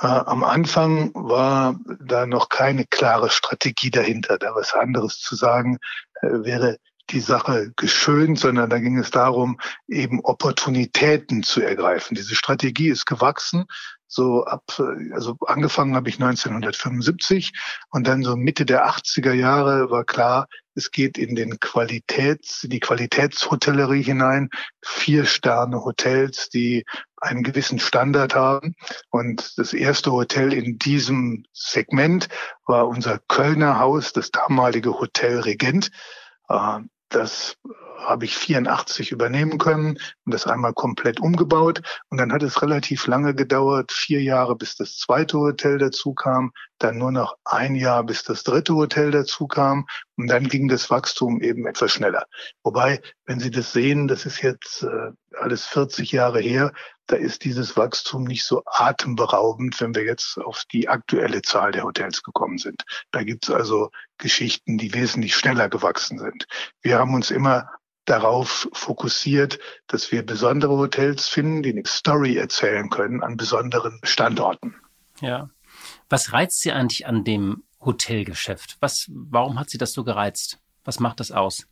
Äh, 0.00 0.06
am 0.06 0.44
Anfang 0.44 1.12
war 1.14 1.76
da 2.00 2.26
noch 2.26 2.48
keine 2.48 2.86
klare 2.86 3.30
Strategie 3.30 3.90
dahinter. 3.90 4.38
Da 4.38 4.54
was 4.54 4.74
anderes 4.74 5.18
zu 5.18 5.34
sagen 5.34 5.78
äh, 6.20 6.28
wäre 6.44 6.78
die 7.12 7.20
Sache 7.20 7.72
geschönt, 7.76 8.38
sondern 8.38 8.70
da 8.70 8.78
ging 8.78 8.98
es 8.98 9.10
darum, 9.10 9.60
eben 9.88 10.20
Opportunitäten 10.20 11.42
zu 11.42 11.60
ergreifen. 11.60 12.14
Diese 12.14 12.34
Strategie 12.34 12.88
ist 12.88 13.06
gewachsen. 13.06 13.66
So 14.08 14.44
ab, 14.44 14.64
also 15.12 15.36
angefangen 15.46 15.94
habe 15.96 16.10
ich 16.10 16.16
1975 16.16 17.52
und 17.90 18.06
dann 18.06 18.22
so 18.22 18.36
Mitte 18.36 18.66
der 18.66 18.86
80er 18.86 19.32
Jahre 19.32 19.90
war 19.90 20.04
klar, 20.04 20.48
es 20.74 20.90
geht 20.90 21.18
in 21.18 21.34
den 21.34 21.60
Qualitäts, 21.60 22.64
in 22.64 22.70
die 22.70 22.80
Qualitätshotellerie 22.80 24.02
hinein. 24.02 24.48
Vier 24.82 25.26
Sterne 25.26 25.84
Hotels, 25.84 26.48
die 26.48 26.84
einen 27.16 27.42
gewissen 27.42 27.78
Standard 27.78 28.34
haben. 28.34 28.74
Und 29.10 29.58
das 29.58 29.72
erste 29.72 30.12
Hotel 30.12 30.52
in 30.52 30.78
diesem 30.78 31.44
Segment 31.52 32.28
war 32.66 32.88
unser 32.88 33.18
Kölner 33.28 33.78
Haus, 33.78 34.12
das 34.12 34.30
damalige 34.30 34.98
Hotel 34.98 35.40
Regent. 35.40 35.90
Das 37.12 37.56
habe 37.98 38.24
ich 38.24 38.36
84 38.36 39.12
übernehmen 39.12 39.58
können 39.58 39.98
und 40.24 40.34
das 40.34 40.46
einmal 40.46 40.72
komplett 40.72 41.20
umgebaut. 41.20 41.82
Und 42.08 42.18
dann 42.18 42.32
hat 42.32 42.42
es 42.42 42.62
relativ 42.62 43.06
lange 43.06 43.34
gedauert, 43.34 43.92
vier 43.92 44.22
Jahre, 44.22 44.56
bis 44.56 44.76
das 44.76 44.96
zweite 44.96 45.38
Hotel 45.38 45.78
dazu 45.78 46.14
kam, 46.14 46.52
dann 46.78 46.98
nur 46.98 47.12
noch 47.12 47.36
ein 47.44 47.74
Jahr, 47.74 48.04
bis 48.04 48.24
das 48.24 48.42
dritte 48.42 48.74
Hotel 48.74 49.10
dazu 49.10 49.46
kam. 49.46 49.86
Und 50.16 50.28
dann 50.28 50.48
ging 50.48 50.68
das 50.68 50.90
Wachstum 50.90 51.40
eben 51.40 51.66
etwas 51.66 51.92
schneller. 51.92 52.26
Wobei, 52.62 53.00
wenn 53.24 53.40
Sie 53.40 53.50
das 53.50 53.72
sehen, 53.72 54.08
das 54.08 54.26
ist 54.26 54.42
jetzt 54.42 54.82
äh, 54.82 55.12
alles 55.38 55.66
40 55.66 56.12
Jahre 56.12 56.40
her, 56.40 56.72
da 57.06 57.16
ist 57.16 57.44
dieses 57.44 57.76
Wachstum 57.76 58.24
nicht 58.24 58.44
so 58.44 58.62
atemberaubend, 58.66 59.80
wenn 59.80 59.94
wir 59.94 60.04
jetzt 60.04 60.38
auf 60.38 60.64
die 60.72 60.88
aktuelle 60.88 61.42
Zahl 61.42 61.72
der 61.72 61.84
Hotels 61.84 62.22
gekommen 62.22 62.58
sind. 62.58 62.84
Da 63.10 63.22
gibt 63.22 63.44
es 63.44 63.54
also 63.54 63.90
Geschichten, 64.18 64.78
die 64.78 64.94
wesentlich 64.94 65.34
schneller 65.34 65.68
gewachsen 65.68 66.18
sind. 66.18 66.46
Wir 66.80 66.98
haben 66.98 67.14
uns 67.14 67.30
immer 67.30 67.68
darauf 68.04 68.68
fokussiert, 68.72 69.58
dass 69.86 70.10
wir 70.10 70.24
besondere 70.24 70.76
Hotels 70.76 71.28
finden, 71.28 71.62
die 71.62 71.70
eine 71.70 71.82
Story 71.86 72.36
erzählen 72.36 72.90
können 72.90 73.22
an 73.22 73.36
besonderen 73.36 74.00
Standorten. 74.02 74.74
Ja. 75.20 75.50
Was 76.08 76.32
reizt 76.32 76.60
Sie 76.60 76.72
eigentlich 76.72 77.06
an 77.06 77.24
dem 77.24 77.64
Hotelgeschäft? 77.80 78.76
Was, 78.80 79.06
warum 79.08 79.58
hat 79.58 79.70
Sie 79.70 79.78
das 79.78 79.92
so 79.92 80.04
gereizt? 80.04 80.58
Was 80.84 81.00
macht 81.00 81.20
das 81.20 81.30
aus? 81.30 81.66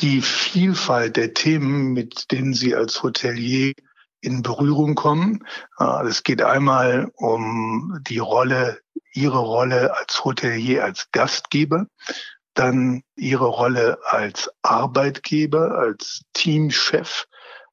Die 0.00 0.20
Vielfalt 0.20 1.16
der 1.16 1.34
Themen, 1.34 1.92
mit 1.92 2.30
denen 2.32 2.52
Sie 2.52 2.74
als 2.74 3.02
Hotelier 3.02 3.72
in 4.20 4.42
Berührung 4.42 4.94
kommen. 4.94 5.44
Äh, 5.78 6.06
es 6.06 6.22
geht 6.22 6.42
einmal 6.42 7.10
um 7.14 8.00
die 8.08 8.18
Rolle, 8.18 8.80
Ihre 9.14 9.38
Rolle 9.38 9.96
als 9.96 10.24
Hotelier, 10.24 10.84
als 10.84 11.08
Gastgeber 11.12 11.86
dann 12.58 13.02
ihre 13.14 13.46
Rolle 13.46 13.98
als 14.04 14.50
Arbeitgeber, 14.62 15.78
als 15.78 16.22
Teamchef, 16.32 17.26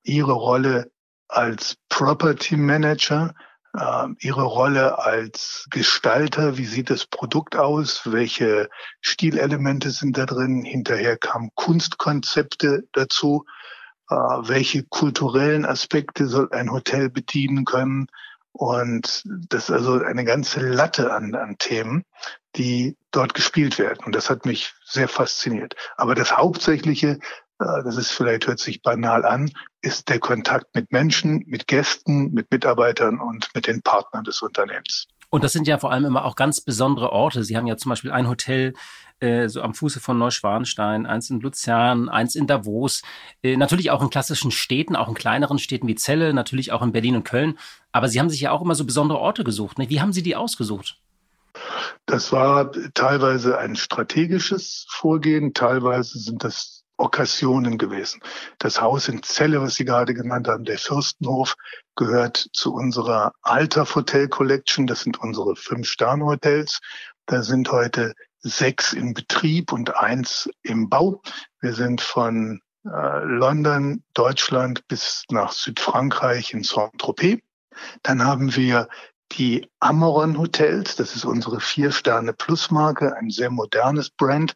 ihre 0.04 0.34
Rolle 0.34 0.92
als 1.28 1.76
Property 1.90 2.56
Manager, 2.56 3.34
äh, 3.74 4.08
ihre 4.20 4.44
Rolle 4.44 5.00
als 5.00 5.66
Gestalter, 5.72 6.58
wie 6.58 6.66
sieht 6.66 6.92
das 6.92 7.08
Produkt 7.08 7.56
aus, 7.56 8.02
welche 8.06 8.70
Stilelemente 9.02 9.90
sind 9.90 10.20
da 10.20 10.28
drin, 10.28 10.64
hinterher 10.64 11.18
kamen 11.18 11.50
Kunstkonzepte 11.56 12.84
dazu, 12.92 13.46
welche 14.10 14.84
kulturellen 14.84 15.66
Aspekte 15.66 16.28
soll 16.28 16.52
ein 16.52 16.72
Hotel 16.72 17.10
bedienen 17.10 17.66
können. 17.66 18.08
Und 18.52 19.24
das 19.26 19.66
ist 19.66 19.72
also 19.72 20.02
eine 20.02 20.24
ganze 20.24 20.62
Latte 20.62 21.12
an, 21.12 21.36
an 21.36 21.58
Themen, 21.58 22.06
die 22.56 22.98
dort 23.12 23.34
gespielt 23.34 23.80
werden. 23.80 24.06
Und 24.06 24.16
das 24.16 24.30
hat 24.30 24.46
mich 24.46 24.74
sehr 24.86 25.10
fasziniert. 25.10 25.76
Aber 25.98 26.16
das 26.16 26.38
Hauptsächliche, 26.38 27.20
äh, 27.60 27.84
das 27.84 27.98
ist 27.98 28.12
vielleicht 28.12 28.48
hört 28.48 28.60
sich 28.60 28.82
banal 28.82 29.26
an, 29.26 29.52
ist 29.82 30.08
der 30.08 30.20
Kontakt 30.20 30.74
mit 30.74 30.92
Menschen, 30.92 31.44
mit 31.48 31.68
Gästen, 31.68 32.32
mit 32.32 32.50
Mitarbeitern 32.50 33.20
und 33.20 33.50
mit 33.54 33.68
den 33.68 33.82
Partnern 33.82 34.24
des 34.24 34.42
Unternehmens. 34.42 35.08
Und 35.30 35.44
das 35.44 35.54
sind 35.54 35.68
ja 35.68 35.78
vor 35.78 35.92
allem 35.92 36.06
immer 36.06 36.26
auch 36.26 36.36
ganz 36.36 36.62
besondere 36.62 37.12
Orte. 37.12 37.44
Sie 37.44 37.58
haben 37.58 37.68
ja 37.68 37.78
zum 37.78 37.90
Beispiel 37.90 38.12
ein 38.12 38.28
Hotel 38.28 38.74
äh, 39.20 39.48
so 39.48 39.62
am 39.62 39.74
Fuße 39.74 40.00
von 40.00 40.18
Neuschwanstein, 40.18 41.06
eins 41.06 41.30
in 41.30 41.40
Luzern, 41.40 42.10
eins 42.10 42.36
in 42.36 42.48
Davos, 42.48 43.02
äh, 43.44 43.56
natürlich 43.56 43.92
auch 43.92 44.02
in 44.02 44.10
klassischen 44.10 44.52
Städten, 44.52 44.96
auch 44.96 45.08
in 45.08 45.14
kleineren 45.14 45.58
Städten 45.58 45.88
wie 45.88 45.96
Celle, 45.96 46.34
natürlich 46.34 46.72
auch 46.72 46.82
in 46.82 46.92
Berlin 46.92 47.16
und 47.16 47.24
Köln. 47.24 47.58
Aber 47.92 48.10
Sie 48.10 48.20
haben 48.20 48.30
sich 48.30 48.42
ja 48.42 48.52
auch 48.52 48.62
immer 48.62 48.76
so 48.76 48.86
besondere 48.86 49.20
Orte 49.20 49.44
gesucht. 49.44 49.80
Ne? 49.80 49.90
Wie 49.90 50.02
haben 50.02 50.12
Sie 50.12 50.24
die 50.24 50.36
ausgesucht? 50.36 50.98
Das 52.06 52.32
war 52.34 52.72
teilweise 52.94 53.58
ein 53.58 53.76
strategisches 53.76 54.86
Vorgehen, 54.90 55.54
teilweise 55.54 56.20
sind 56.20 56.44
das 56.44 56.75
Okkasionen 56.98 57.78
gewesen. 57.78 58.22
Das 58.60 58.82
Haus 58.82 59.08
in 59.08 59.22
Celle, 59.24 59.62
was 59.62 59.76
Sie 59.76 59.86
gerade 59.86 60.14
genannt 60.14 60.48
haben, 60.48 60.66
der 60.66 60.78
Fürstenhof, 60.78 61.56
gehört 61.96 62.50
zu 62.54 62.74
unserer 62.74 63.34
Alter 63.42 63.86
Hotel 63.94 64.28
Collection. 64.28 64.88
Das 64.88 65.02
sind 65.02 65.20
unsere 65.20 65.56
Fünf-Sterne-Hotels. 65.56 66.80
Da 67.26 67.42
sind 67.42 67.72
heute 67.72 68.14
sechs 68.40 68.94
in 68.94 69.14
Betrieb 69.14 69.72
und 69.72 69.96
eins 69.96 70.50
im 70.62 70.90
Bau. 70.90 71.22
Wir 71.62 71.74
sind 71.74 72.02
von 72.02 72.62
äh, 72.86 73.24
London, 73.24 74.04
Deutschland 74.14 74.88
bis 74.88 75.24
nach 75.30 75.52
Südfrankreich 75.52 76.54
in 76.54 76.64
Saint-Tropez. 76.64 77.40
Dann 78.04 78.24
haben 78.24 78.56
wir 78.56 78.88
die 79.32 79.68
Amoron 79.80 80.38
Hotels. 80.38 80.96
Das 80.96 81.16
ist 81.16 81.26
unsere 81.26 81.60
Vier-Sterne-Plus-Marke, 81.60 83.16
ein 83.18 83.30
sehr 83.30 83.50
modernes 83.50 84.12
Brand, 84.12 84.54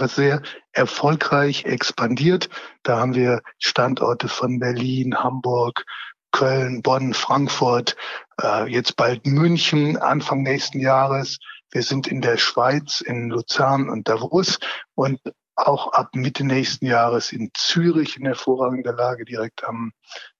sehr 0.00 0.42
erfolgreich 0.72 1.64
expandiert. 1.64 2.48
Da 2.82 2.98
haben 2.98 3.14
wir 3.14 3.42
Standorte 3.58 4.28
von 4.28 4.58
Berlin, 4.58 5.16
Hamburg, 5.16 5.84
Köln, 6.32 6.82
Bonn, 6.82 7.14
Frankfurt, 7.14 7.96
äh, 8.42 8.68
jetzt 8.68 8.96
bald 8.96 9.26
München, 9.26 9.96
Anfang 9.96 10.42
nächsten 10.42 10.80
Jahres. 10.80 11.38
Wir 11.70 11.82
sind 11.82 12.06
in 12.08 12.20
der 12.20 12.38
Schweiz, 12.38 13.00
in 13.00 13.30
Luzern 13.30 13.88
und 13.88 14.08
Davos 14.08 14.58
und 14.94 15.20
auch 15.56 15.92
ab 15.92 16.10
Mitte 16.14 16.44
nächsten 16.44 16.86
Jahres 16.86 17.30
in 17.30 17.50
Zürich 17.54 18.16
in 18.16 18.26
hervorragender 18.26 18.92
Lage 18.92 19.24
direkt 19.24 19.62
am 19.64 19.92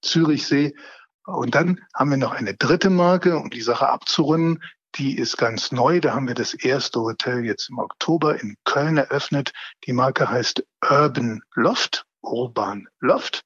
Zürichsee. 0.02 0.75
Und 1.26 1.54
dann 1.54 1.80
haben 1.94 2.11
wir 2.11 2.16
noch 2.16 2.32
eine 2.32 2.54
dritte 2.54 2.90
Marke, 2.90 3.37
um 3.37 3.50
die 3.50 3.62
Sache 3.62 3.88
abzurunden. 3.88 4.62
Die 4.96 5.18
ist 5.18 5.36
ganz 5.36 5.72
neu. 5.72 6.00
Da 6.00 6.14
haben 6.14 6.28
wir 6.28 6.34
das 6.34 6.54
erste 6.54 7.00
Hotel 7.00 7.44
jetzt 7.44 7.68
im 7.68 7.78
Oktober 7.78 8.40
in 8.40 8.56
Köln 8.64 8.96
eröffnet. 8.96 9.52
Die 9.86 9.92
Marke 9.92 10.28
heißt 10.28 10.64
Urban 10.88 11.42
Loft, 11.54 12.06
Urban 12.22 12.86
Loft, 13.00 13.42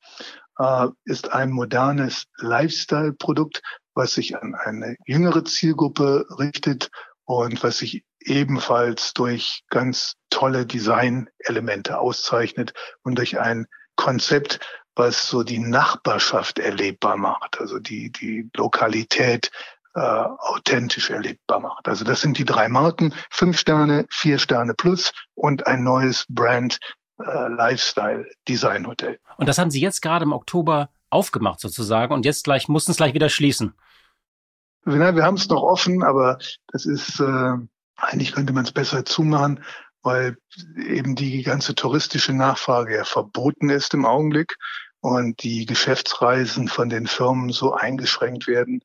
äh, 0.59 0.89
ist 1.05 1.33
ein 1.33 1.51
modernes 1.51 2.27
Lifestyle-Produkt, 2.37 3.63
was 3.95 4.15
sich 4.15 4.37
an 4.37 4.55
eine 4.55 4.97
jüngere 5.07 5.45
Zielgruppe 5.45 6.27
richtet 6.39 6.91
und 7.25 7.63
was 7.63 7.79
sich 7.79 8.05
ebenfalls 8.21 9.15
durch 9.15 9.63
ganz 9.71 10.15
tolle 10.31 10.67
Designelemente 10.67 11.99
auszeichnet 11.99 12.75
und 13.03 13.17
durch 13.17 13.39
ein 13.39 13.67
Konzept, 13.97 14.61
was 14.95 15.29
so 15.29 15.45
die 15.45 15.61
Nachbarschaft 15.61 16.59
erlebbar 16.59 17.17
macht, 17.17 17.61
also 17.61 17.79
die, 17.79 18.11
die 18.11 18.51
Lokalität 18.57 19.51
äh, 19.99 20.01
authentisch 20.01 21.11
erlebbar 21.11 21.59
macht. 21.59 21.89
Also 21.89 22.05
das 22.05 22.21
sind 22.21 22.39
die 22.39 22.45
drei 22.45 22.69
Marken, 22.69 23.13
fünf 23.31 23.59
Sterne, 23.59 24.07
vier 24.11 24.39
Sterne 24.39 24.75
plus 24.75 25.13
und 25.35 25.67
ein 25.67 25.83
neues 25.83 26.25
Brand 26.29 26.79
äh, 27.19 27.49
Lifestyle 27.49 28.25
Design 28.47 28.87
Hotel. 28.87 29.19
Und 29.39 29.49
das 29.49 29.59
haben 29.59 29.73
Sie 29.73 29.81
jetzt 29.81 30.01
gerade 30.01 30.25
im 30.25 30.33
Oktober 30.33 30.91
aufgemacht 31.11 31.59
sozusagen 31.59 32.15
und 32.15 32.25
jetzt 32.25 32.45
gleich 32.45 32.69
mussten 32.69 32.93
es 32.93 32.97
gleich 32.97 33.15
wieder 33.15 33.29
schließen. 33.29 33.75
Ja, 34.87 35.17
wir 35.17 35.25
haben 35.25 35.35
es 35.35 35.49
noch 35.49 35.63
offen, 35.63 36.05
aber 36.05 36.39
das 36.69 36.87
ist 36.87 37.19
äh, 37.19 37.55
eigentlich 37.97 38.33
könnte 38.33 38.53
man 38.53 38.65
es 38.65 38.73
besser 38.73 39.05
zumachen, 39.05 39.65
weil 40.03 40.37
eben 40.77 41.17
die 41.17 41.43
ganze 41.43 41.75
touristische 41.75 42.33
Nachfrage 42.33 42.95
ja 42.95 43.05
verboten 43.05 43.69
ist 43.69 43.95
im 43.95 44.07
Augenblick 44.07 44.57
und 45.01 45.43
die 45.43 45.67
Geschäftsreisen 45.67 46.69
von 46.69 46.89
den 46.89 47.09
Firmen 47.09 47.51
so 47.51 47.75
eingeschränkt 47.75 48.47
werden 48.47 48.83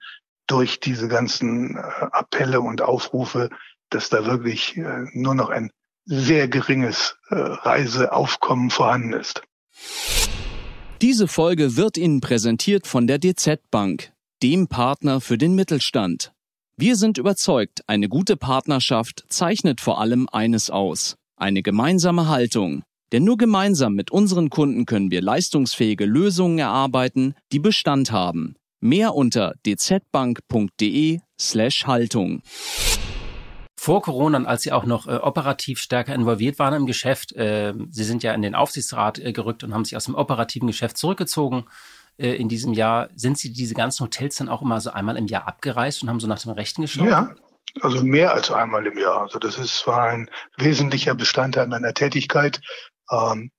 durch 0.47 0.79
diese 0.79 1.07
ganzen 1.07 1.75
äh, 1.75 1.79
Appelle 2.11 2.61
und 2.61 2.81
Aufrufe, 2.81 3.49
dass 3.89 4.09
da 4.09 4.25
wirklich 4.25 4.77
äh, 4.77 5.05
nur 5.13 5.35
noch 5.35 5.49
ein 5.49 5.71
sehr 6.05 6.47
geringes 6.47 7.15
äh, 7.29 7.35
Reiseaufkommen 7.35 8.69
vorhanden 8.69 9.13
ist. 9.13 9.41
Diese 11.01 11.27
Folge 11.27 11.75
wird 11.75 11.97
Ihnen 11.97 12.21
präsentiert 12.21 12.87
von 12.87 13.07
der 13.07 13.19
DZ 13.19 13.59
Bank, 13.71 14.11
dem 14.41 14.67
Partner 14.67 15.21
für 15.21 15.37
den 15.37 15.55
Mittelstand. 15.55 16.31
Wir 16.75 16.95
sind 16.95 17.17
überzeugt, 17.17 17.81
eine 17.87 18.09
gute 18.09 18.35
Partnerschaft 18.35 19.25
zeichnet 19.29 19.79
vor 19.79 20.01
allem 20.01 20.27
eines 20.31 20.69
aus. 20.69 21.17
Eine 21.35 21.61
gemeinsame 21.61 22.27
Haltung. 22.27 22.83
Denn 23.11 23.23
nur 23.23 23.37
gemeinsam 23.37 23.93
mit 23.93 24.09
unseren 24.09 24.49
Kunden 24.49 24.85
können 24.85 25.11
wir 25.11 25.21
leistungsfähige 25.21 26.05
Lösungen 26.05 26.57
erarbeiten, 26.57 27.35
die 27.51 27.59
Bestand 27.59 28.11
haben. 28.11 28.55
Mehr 28.83 29.15
unter 29.15 29.53
dzbank.de 29.65 31.21
slash 31.39 31.87
Haltung. 31.87 32.41
Vor 33.79 34.01
Corona, 34.01 34.43
als 34.43 34.63
Sie 34.63 34.73
auch 34.73 34.83
noch 34.83 35.07
äh, 35.07 35.15
operativ 35.15 35.79
stärker 35.79 36.13
involviert 36.13 36.59
waren 36.59 36.73
im 36.73 36.85
Geschäft, 36.85 37.31
äh, 37.31 37.73
Sie 37.91 38.03
sind 38.03 38.23
ja 38.23 38.33
in 38.33 38.41
den 38.41 38.55
Aufsichtsrat 38.55 39.19
äh, 39.19 39.31
gerückt 39.31 39.63
und 39.63 39.73
haben 39.73 39.85
sich 39.85 39.95
aus 39.95 40.03
dem 40.03 40.15
operativen 40.15 40.67
Geschäft 40.67 40.97
zurückgezogen 40.97 41.63
äh, 42.17 42.33
in 42.33 42.49
diesem 42.49 42.73
Jahr. 42.73 43.07
Sind 43.15 43.37
Sie 43.37 43.53
diese 43.53 43.73
ganzen 43.73 44.03
Hotels 44.03 44.35
dann 44.35 44.49
auch 44.49 44.61
immer 44.61 44.81
so 44.81 44.91
einmal 44.91 45.15
im 45.15 45.27
Jahr 45.27 45.47
abgereist 45.47 46.03
und 46.03 46.09
haben 46.09 46.19
so 46.19 46.27
nach 46.27 46.41
dem 46.41 46.51
Rechten 46.51 46.81
geschaut? 46.81 47.07
Ja, 47.07 47.33
also 47.79 48.03
mehr 48.03 48.33
als 48.33 48.51
einmal 48.51 48.85
im 48.85 48.97
Jahr. 48.97 49.21
Also 49.21 49.39
das 49.39 49.57
ist, 49.57 49.87
war 49.87 50.09
ein 50.09 50.29
wesentlicher 50.57 51.15
Bestandteil 51.15 51.67
meiner 51.67 51.93
Tätigkeit, 51.93 52.59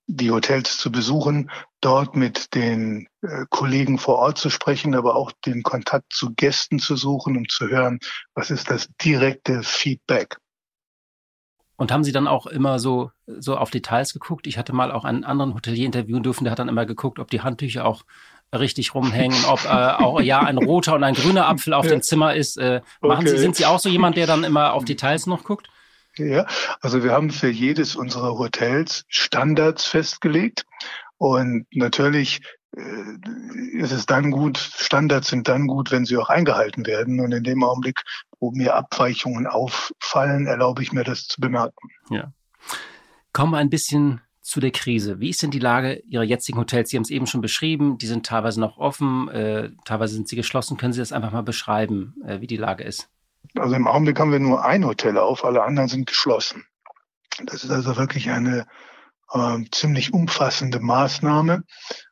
die 0.07 0.31
Hotels 0.31 0.77
zu 0.77 0.91
besuchen, 0.91 1.49
dort 1.79 2.15
mit 2.15 2.55
den 2.55 3.07
äh, 3.21 3.45
Kollegen 3.49 3.99
vor 3.99 4.17
Ort 4.17 4.37
zu 4.37 4.49
sprechen, 4.49 4.95
aber 4.95 5.15
auch 5.15 5.31
den 5.45 5.63
Kontakt 5.63 6.11
zu 6.11 6.33
Gästen 6.35 6.79
zu 6.79 6.95
suchen, 6.95 7.37
um 7.37 7.47
zu 7.47 7.67
hören, 7.67 7.99
was 8.33 8.49
ist 8.49 8.69
das 8.69 8.89
direkte 9.01 9.61
Feedback. 9.63 10.37
Und 11.77 11.91
haben 11.91 12.03
Sie 12.03 12.11
dann 12.11 12.27
auch 12.27 12.47
immer 12.47 12.79
so, 12.79 13.11
so 13.27 13.57
auf 13.57 13.69
Details 13.69 14.13
geguckt? 14.13 14.47
Ich 14.47 14.57
hatte 14.57 14.73
mal 14.73 14.91
auch 14.91 15.03
einen 15.03 15.23
anderen 15.23 15.53
Hotelier 15.53 15.85
interviewen 15.85 16.23
dürfen, 16.23 16.45
der 16.45 16.51
hat 16.51 16.59
dann 16.59 16.69
immer 16.69 16.85
geguckt, 16.85 17.19
ob 17.19 17.29
die 17.29 17.41
Handtücher 17.41 17.85
auch 17.85 18.03
richtig 18.57 18.95
rumhängen, 18.95 19.43
ob 19.45 19.65
äh, 19.65 19.67
auch 19.67 20.21
ja 20.21 20.39
ein 20.39 20.57
roter 20.57 20.95
und 20.95 21.03
ein 21.03 21.13
grüner 21.13 21.47
Apfel 21.47 21.73
auf 21.73 21.87
dem 21.87 22.01
Zimmer 22.01 22.33
ist. 22.33 22.57
Äh, 22.57 22.81
machen 23.01 23.27
okay. 23.27 23.29
Sie, 23.29 23.37
sind 23.37 23.55
Sie 23.55 23.65
auch 23.65 23.79
so 23.79 23.89
jemand, 23.89 24.17
der 24.17 24.27
dann 24.27 24.43
immer 24.43 24.73
auf 24.73 24.85
Details 24.85 25.27
noch 25.27 25.43
guckt? 25.43 25.69
Ja, 26.17 26.45
also 26.81 27.03
wir 27.03 27.11
haben 27.11 27.29
für 27.29 27.49
jedes 27.49 27.95
unserer 27.95 28.37
Hotels 28.37 29.03
Standards 29.07 29.85
festgelegt. 29.85 30.65
Und 31.17 31.65
natürlich 31.71 32.41
äh, 32.75 33.77
ist 33.77 33.91
es 33.91 34.05
dann 34.05 34.31
gut, 34.31 34.57
Standards 34.57 35.29
sind 35.29 35.47
dann 35.47 35.67
gut, 35.67 35.91
wenn 35.91 36.05
sie 36.05 36.17
auch 36.17 36.29
eingehalten 36.29 36.85
werden. 36.85 37.19
Und 37.19 37.31
in 37.31 37.43
dem 37.43 37.63
Augenblick, 37.63 38.01
wo 38.39 38.51
mir 38.51 38.75
Abweichungen 38.75 39.47
auffallen, 39.47 40.47
erlaube 40.47 40.83
ich 40.83 40.91
mir 40.91 41.03
das 41.03 41.27
zu 41.27 41.41
bemerken. 41.41 41.89
Ja. 42.09 42.31
Kommen 43.33 43.51
wir 43.51 43.57
ein 43.57 43.69
bisschen 43.69 44.21
zu 44.41 44.59
der 44.59 44.71
Krise. 44.71 45.19
Wie 45.19 45.29
ist 45.29 45.41
denn 45.41 45.51
die 45.51 45.59
Lage 45.59 46.03
Ihrer 46.07 46.23
jetzigen 46.23 46.59
Hotels? 46.59 46.89
Sie 46.89 46.97
haben 46.97 47.03
es 47.03 47.09
eben 47.09 47.27
schon 47.27 47.41
beschrieben, 47.41 47.97
die 47.97 48.05
sind 48.05 48.25
teilweise 48.25 48.59
noch 48.59 48.77
offen, 48.77 49.27
äh, 49.29 49.71
teilweise 49.85 50.13
sind 50.13 50.29
sie 50.29 50.35
geschlossen. 50.35 50.77
Können 50.77 50.93
Sie 50.93 50.99
das 50.99 51.11
einfach 51.11 51.31
mal 51.31 51.41
beschreiben, 51.41 52.15
äh, 52.25 52.41
wie 52.41 52.47
die 52.47 52.57
Lage 52.57 52.83
ist? 52.83 53.09
Also 53.57 53.75
im 53.75 53.87
Augenblick 53.87 54.19
haben 54.19 54.31
wir 54.31 54.39
nur 54.39 54.63
ein 54.63 54.85
Hotel 54.85 55.17
auf, 55.17 55.45
alle 55.45 55.63
anderen 55.63 55.89
sind 55.89 56.07
geschlossen. 56.07 56.65
Das 57.43 57.63
ist 57.63 57.71
also 57.71 57.97
wirklich 57.97 58.29
eine 58.29 58.65
äh, 59.31 59.57
ziemlich 59.71 60.13
umfassende 60.13 60.79
Maßnahme. 60.79 61.63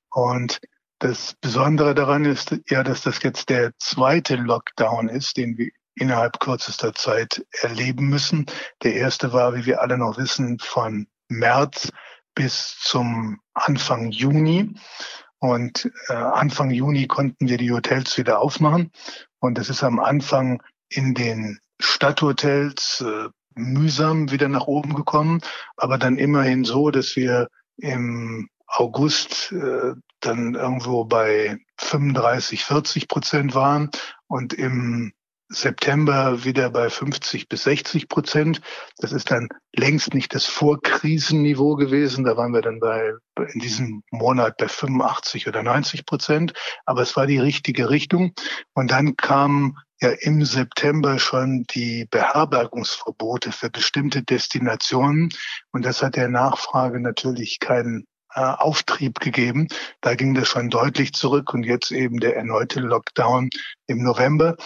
Und 0.10 0.60
das 1.00 1.36
Besondere 1.42 1.96
daran 1.96 2.26
ist 2.26 2.56
ja, 2.70 2.84
dass 2.84 3.02
das 3.02 3.22
jetzt 3.24 3.50
der 3.50 3.72
zweite 3.78 4.36
Lockdown 4.36 5.10
ist, 5.10 5.38
den 5.38 5.58
wir 5.58 5.70
innerhalb 5.96 6.40
kürzester 6.40 6.94
Zeit 6.94 7.46
erleben 7.62 8.08
müssen. 8.08 8.46
Der 8.84 8.96
erste 8.96 9.34
war, 9.34 9.56
wie 9.56 9.66
wir 9.66 9.82
alle 9.82 9.98
noch 9.98 10.18
wissen, 10.18 10.60
von 10.60 11.08
März 11.28 11.90
bis 12.36 12.78
zum 12.80 13.40
Anfang 13.54 14.12
Juni. 14.12 14.74
Und 15.40 15.92
äh, 16.08 16.14
Anfang 16.14 16.72
Juni 16.72 17.08
konnten 17.08 17.48
wir 17.48 17.58
die 17.58 17.72
Hotels 17.72 18.18
wieder 18.18 18.40
aufmachen. 18.40 18.92
Und 19.40 19.60
es 19.60 19.70
ist 19.70 19.84
am 19.84 20.00
Anfang 20.00 20.64
in 20.96 21.14
den 21.14 21.60
Stadthotels 21.80 23.04
äh, 23.06 23.30
mühsam 23.56 24.32
wieder 24.32 24.48
nach 24.48 24.68
oben 24.68 24.94
gekommen, 24.96 25.42
aber 25.78 25.98
dann 25.98 26.18
immerhin 26.18 26.64
so, 26.64 26.90
dass 26.90 27.16
wir 27.16 27.48
im 27.78 28.50
August 28.68 29.52
äh, 29.52 29.94
dann 30.20 30.56
irgendwo 30.56 31.06
bei 31.06 31.58
35, 31.78 32.64
40 32.64 33.08
Prozent 33.08 33.54
waren 33.56 33.90
und 34.28 34.54
im 34.54 35.14
September 35.50 36.44
wieder 36.44 36.70
bei 36.70 36.90
50 36.90 37.48
bis 37.48 37.64
60 37.64 38.08
Prozent. 38.08 38.62
Das 38.98 39.12
ist 39.12 39.30
dann 39.30 39.50
längst 39.76 40.14
nicht 40.14 40.34
das 40.34 40.46
Vorkrisenniveau 40.46 41.76
gewesen. 41.76 42.24
Da 42.24 42.38
waren 42.38 42.54
wir 42.54 42.62
dann 42.62 42.80
bei, 42.80 43.14
in 43.54 43.60
diesem 43.60 44.04
Monat 44.10 44.58
bei 44.58 44.68
85 44.68 45.48
oder 45.48 45.62
90 45.62 46.06
Prozent. 46.06 46.54
Aber 46.86 47.02
es 47.02 47.16
war 47.16 47.28
die 47.28 47.40
richtige 47.40 47.90
Richtung. 47.90 48.34
Und 48.74 48.92
dann 48.92 49.16
kamen 49.16 49.78
ja 50.04 50.12
im 50.12 50.46
September 50.46 51.18
schon 51.18 51.64
die 51.74 52.06
Beherbergungsverbote 52.12 53.52
für 53.52 53.70
bestimmte 53.70 54.22
Destinationen. 54.22 55.30
Und 55.72 55.86
das 55.86 56.04
hat 56.04 56.16
der 56.16 56.30
Nachfrage 56.30 57.00
natürlich 57.00 57.60
keinen 57.60 58.06
äh, 58.36 58.42
Auftrieb 58.42 59.20
gegeben. 59.20 59.68
Da 60.02 60.16
ging 60.16 60.34
das 60.34 60.48
schon 60.48 60.70
deutlich 60.70 61.14
zurück 61.14 61.54
und 61.54 61.64
jetzt 61.64 61.92
eben 61.92 62.20
der 62.20 62.36
erneute 62.36 62.80
Lockdown 62.80 63.50
im 63.88 64.04
November. 64.04 64.58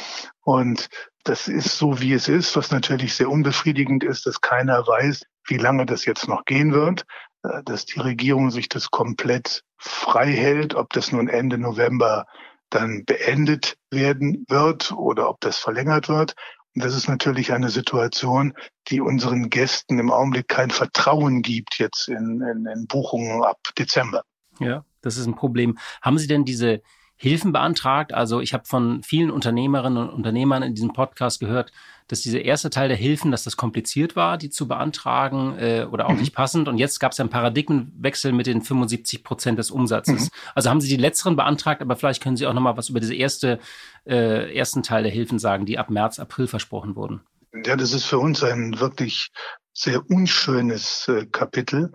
Und 0.42 0.90
das 1.24 1.48
ist 1.48 1.78
so, 1.78 2.00
wie 2.00 2.14
es 2.14 2.28
ist, 2.28 2.56
was 2.56 2.72
natürlich 2.72 3.16
sehr 3.16 3.30
unbefriedigend 3.30 4.04
ist, 4.04 4.26
dass 4.26 4.42
keiner 4.42 4.88
weiß, 4.88 5.24
wie 5.48 5.58
lange 5.58 5.86
das 5.86 6.06
jetzt 6.06 6.28
noch 6.28 6.46
gehen 6.46 6.74
wird, 6.74 7.06
äh, 7.44 7.62
dass 7.64 7.86
die 7.86 8.00
Regierung 8.00 8.52
sich 8.52 8.70
das 8.70 8.90
komplett 8.90 9.64
frei 9.78 10.32
hält, 10.32 10.74
ob 10.74 10.94
das 10.94 11.12
nun 11.12 11.28
Ende 11.28 11.58
November 11.58 12.26
dann 12.70 13.06
beendet 13.06 13.78
werden 13.92 14.46
wird 14.50 14.92
oder 14.92 15.30
ob 15.30 15.42
das 15.42 15.58
verlängert 15.58 16.10
wird. 16.10 16.36
Und 16.76 16.84
das 16.84 16.96
ist 16.96 17.08
natürlich 17.08 17.54
eine 17.54 17.70
Situation, 17.70 18.54
die 18.90 19.02
unseren 19.02 19.50
Gästen 19.50 20.00
im 20.00 20.12
Augenblick 20.12 20.48
kein 20.48 20.70
Vertrauen 20.70 21.42
gibt 21.42 21.80
jetzt 21.80 22.08
in, 22.08 22.42
in, 22.42 22.66
in 22.66 22.88
Buchungen 22.88 23.44
ab 23.44 23.58
Dezember. 23.78 24.24
Ja, 24.60 24.86
das 25.02 25.18
ist 25.18 25.26
ein 25.26 25.36
Problem. 25.36 25.78
Haben 26.02 26.18
Sie 26.18 26.28
denn 26.28 26.46
diese 26.46 26.82
Hilfen 27.18 27.52
beantragt. 27.52 28.14
Also 28.14 28.40
ich 28.40 28.54
habe 28.54 28.66
von 28.66 29.02
vielen 29.04 29.32
Unternehmerinnen 29.32 29.98
und 29.98 30.10
Unternehmern 30.10 30.62
in 30.62 30.76
diesem 30.76 30.94
Podcast 30.94 31.40
gehört, 31.40 31.72
dass 32.08 32.22
dieser 32.22 32.42
erste 32.42 32.70
Teil 32.70 32.88
der 32.88 32.98
Hilfen, 32.98 33.32
dass 33.32 33.44
das 33.44 33.58
kompliziert 33.58 34.16
war, 34.16 34.38
die 34.38 34.50
zu 34.50 34.68
beantragen 34.68 35.58
äh, 35.58 35.88
oder 35.92 36.06
auch 36.06 36.14
mhm. 36.14 36.20
nicht 36.20 36.34
passend. 36.34 36.68
Und 36.68 36.78
jetzt 36.78 37.00
gab 37.00 37.12
es 37.12 37.20
einen 37.20 37.30
Paradigmenwechsel 37.30 38.32
mit 38.32 38.48
den 38.48 38.62
75 38.62 39.24
Prozent 39.24 39.60
des 39.60 39.72
Umsatzes. 39.72 40.26
Mhm. 40.26 40.30
Also 40.56 40.70
haben 40.70 40.80
Sie 40.80 40.90
die 40.90 41.02
letzteren 41.02 41.36
beantragt, 41.36 41.82
aber 41.82 41.96
vielleicht 41.96 42.22
können 42.22 42.38
Sie 42.38 42.46
auch 42.46 42.54
noch 42.54 42.62
mal 42.62 42.78
was 42.78 42.90
über 42.90 43.00
diese 43.00 43.16
erste, 43.16 43.60
äh, 44.06 44.56
ersten 44.56 44.84
Teil 44.84 45.04
der 45.04 45.12
Hilfen 45.12 45.40
sagen, 45.40 45.66
die 45.66 45.80
ab 45.80 45.90
März, 45.90 46.20
April 46.20 46.48
versprochen 46.48 46.96
wurden. 46.96 47.22
Ja, 47.66 47.76
das 47.76 47.94
ist 47.94 48.06
für 48.06 48.20
uns 48.20 48.44
ein 48.44 48.80
wirklich 48.80 49.32
sehr 49.74 50.08
unschönes 50.10 51.08
äh, 51.08 51.26
Kapitel 51.26 51.92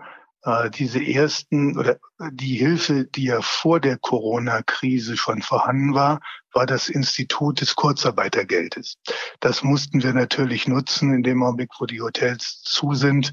diese 0.75 1.01
ersten 1.01 1.77
oder 1.77 1.99
die 2.31 2.55
Hilfe, 2.55 3.05
die 3.05 3.25
ja 3.25 3.41
vor 3.41 3.79
der 3.79 3.97
Corona-Krise 3.97 5.15
schon 5.15 5.41
vorhanden 5.41 5.93
war, 5.93 6.19
war 6.51 6.65
das 6.65 6.89
Institut 6.89 7.61
des 7.61 7.75
Kurzarbeitergeldes. 7.75 8.95
Das 9.39 9.63
mussten 9.63 10.03
wir 10.03 10.13
natürlich 10.13 10.67
nutzen 10.67 11.13
in 11.13 11.23
dem 11.23 11.43
Augenblick, 11.43 11.71
wo 11.79 11.85
die 11.85 12.01
Hotels 12.01 12.61
zu 12.61 12.93
sind, 12.93 13.31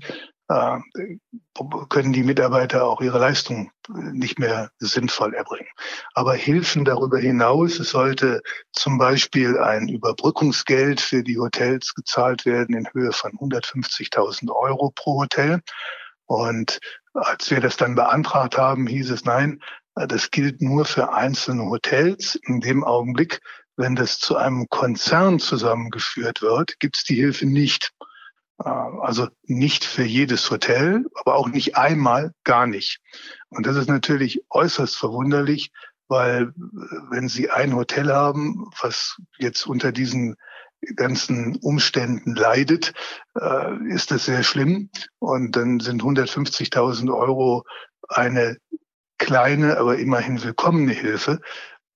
äh, 0.50 0.78
können 1.88 2.12
die 2.12 2.24
Mitarbeiter 2.24 2.84
auch 2.84 3.00
ihre 3.00 3.18
Leistung 3.18 3.70
nicht 3.88 4.38
mehr 4.38 4.70
sinnvoll 4.78 5.34
erbringen. 5.34 5.68
Aber 6.14 6.34
Hilfen 6.34 6.84
darüber 6.84 7.18
hinaus, 7.18 7.78
es 7.78 7.90
sollte 7.90 8.42
zum 8.72 8.98
Beispiel 8.98 9.58
ein 9.58 9.88
Überbrückungsgeld 9.88 11.00
für 11.00 11.22
die 11.22 11.38
Hotels 11.38 11.94
gezahlt 11.94 12.46
werden 12.46 12.74
in 12.74 12.88
Höhe 12.92 13.12
von 13.12 13.32
150.000 13.32 14.50
Euro 14.50 14.90
pro 14.92 15.20
Hotel. 15.20 15.60
Und 16.26 16.78
als 17.14 17.50
wir 17.50 17.60
das 17.60 17.76
dann 17.76 17.94
beantragt 17.94 18.56
haben, 18.56 18.86
hieß 18.86 19.10
es 19.10 19.24
nein, 19.24 19.60
das 19.94 20.30
gilt 20.30 20.62
nur 20.62 20.84
für 20.84 21.12
einzelne 21.12 21.64
Hotels. 21.64 22.36
In 22.36 22.60
dem 22.60 22.84
Augenblick, 22.84 23.40
wenn 23.76 23.96
das 23.96 24.18
zu 24.18 24.36
einem 24.36 24.68
Konzern 24.68 25.38
zusammengeführt 25.38 26.42
wird, 26.42 26.78
gibt 26.78 26.96
es 26.96 27.04
die 27.04 27.16
Hilfe 27.16 27.46
nicht. 27.46 27.92
Äh, 28.64 28.68
also 28.68 29.28
nicht 29.44 29.84
für 29.84 30.04
jedes 30.04 30.50
Hotel, 30.50 31.04
aber 31.14 31.36
auch 31.36 31.48
nicht 31.48 31.76
einmal, 31.76 32.32
gar 32.44 32.66
nicht. 32.66 33.00
Und 33.48 33.66
das 33.66 33.76
ist 33.76 33.88
natürlich 33.88 34.42
äußerst 34.50 34.96
verwunderlich, 34.96 35.70
weil 36.08 36.42
äh, 36.42 36.52
wenn 37.10 37.28
Sie 37.28 37.50
ein 37.50 37.74
Hotel 37.74 38.12
haben, 38.12 38.70
was 38.80 39.16
jetzt 39.38 39.66
unter 39.66 39.92
diesen 39.92 40.36
ganzen 40.96 41.56
Umständen 41.56 42.34
leidet, 42.34 42.92
äh, 43.38 43.88
ist 43.88 44.10
das 44.10 44.24
sehr 44.24 44.42
schlimm. 44.42 44.90
Und 45.18 45.56
dann 45.56 45.80
sind 45.80 46.02
150.000 46.02 47.14
Euro 47.14 47.64
eine 48.08 48.56
kleine, 49.18 49.78
aber 49.78 49.98
immerhin 49.98 50.42
willkommene 50.42 50.92
Hilfe. 50.92 51.40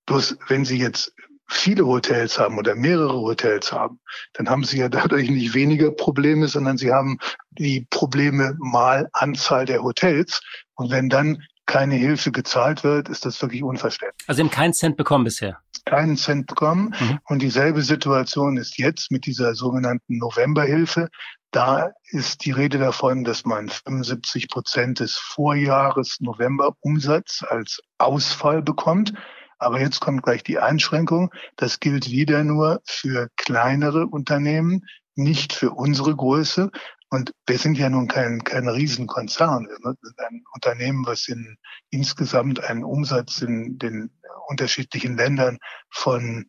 Bloß 0.05 0.37
wenn 0.47 0.65
Sie 0.65 0.77
jetzt 0.77 1.13
viele 1.47 1.85
Hotels 1.85 2.39
haben 2.39 2.57
oder 2.57 2.75
mehrere 2.75 3.13
Hotels 3.13 3.71
haben, 3.71 3.99
dann 4.33 4.49
haben 4.49 4.63
Sie 4.63 4.77
ja 4.77 4.89
dadurch 4.89 5.29
nicht 5.29 5.53
weniger 5.53 5.91
Probleme, 5.91 6.47
sondern 6.47 6.77
Sie 6.77 6.91
haben 6.91 7.17
die 7.51 7.87
Probleme 7.89 8.55
mal 8.59 9.09
Anzahl 9.13 9.65
der 9.65 9.83
Hotels. 9.83 10.41
Und 10.75 10.91
wenn 10.91 11.09
dann 11.09 11.43
keine 11.65 11.95
Hilfe 11.95 12.31
gezahlt 12.31 12.83
wird, 12.83 13.09
ist 13.09 13.25
das 13.25 13.41
wirklich 13.41 13.63
unverständlich. 13.63 14.27
Also 14.27 14.37
Sie 14.37 14.43
haben 14.43 14.51
keinen 14.51 14.73
Cent 14.73 14.97
bekommen 14.97 15.23
bisher? 15.23 15.59
Keinen 15.85 16.17
Cent 16.17 16.47
bekommen. 16.47 16.95
Mhm. 16.99 17.19
Und 17.25 17.41
dieselbe 17.41 17.81
Situation 17.81 18.57
ist 18.57 18.77
jetzt 18.77 19.11
mit 19.11 19.25
dieser 19.25 19.55
sogenannten 19.55 20.17
Novemberhilfe. 20.17 21.09
Da 21.51 21.91
ist 22.09 22.43
die 22.43 22.51
Rede 22.51 22.79
davon, 22.79 23.23
dass 23.23 23.45
man 23.45 23.69
75 23.69 24.49
Prozent 24.49 24.99
des 24.99 25.15
Vorjahres 25.15 26.17
November-Umsatz 26.19 27.45
als 27.47 27.81
Ausfall 27.97 28.61
bekommt. 28.61 29.13
Aber 29.57 29.79
jetzt 29.79 30.01
kommt 30.01 30.23
gleich 30.23 30.43
die 30.43 30.59
Einschränkung. 30.59 31.31
Das 31.55 31.79
gilt 31.79 32.09
wieder 32.09 32.43
nur 32.43 32.81
für 32.83 33.29
kleinere 33.37 34.07
Unternehmen, 34.07 34.85
nicht 35.15 35.53
für 35.53 35.71
unsere 35.71 36.15
Größe. 36.15 36.71
Und 37.09 37.31
wir 37.47 37.57
sind 37.57 37.77
ja 37.77 37.89
nun 37.89 38.07
kein, 38.07 38.43
kein 38.43 38.67
Riesenkonzern. 38.67 39.67
Wir 39.67 39.95
sind 40.01 40.19
ein 40.19 40.43
Unternehmen, 40.53 41.05
was 41.05 41.27
in, 41.27 41.57
insgesamt 41.89 42.63
einen 42.63 42.83
Umsatz 42.83 43.41
in 43.41 43.77
den 43.77 44.11
unterschiedlichen 44.47 45.15
Ländern 45.15 45.57
von 45.91 46.45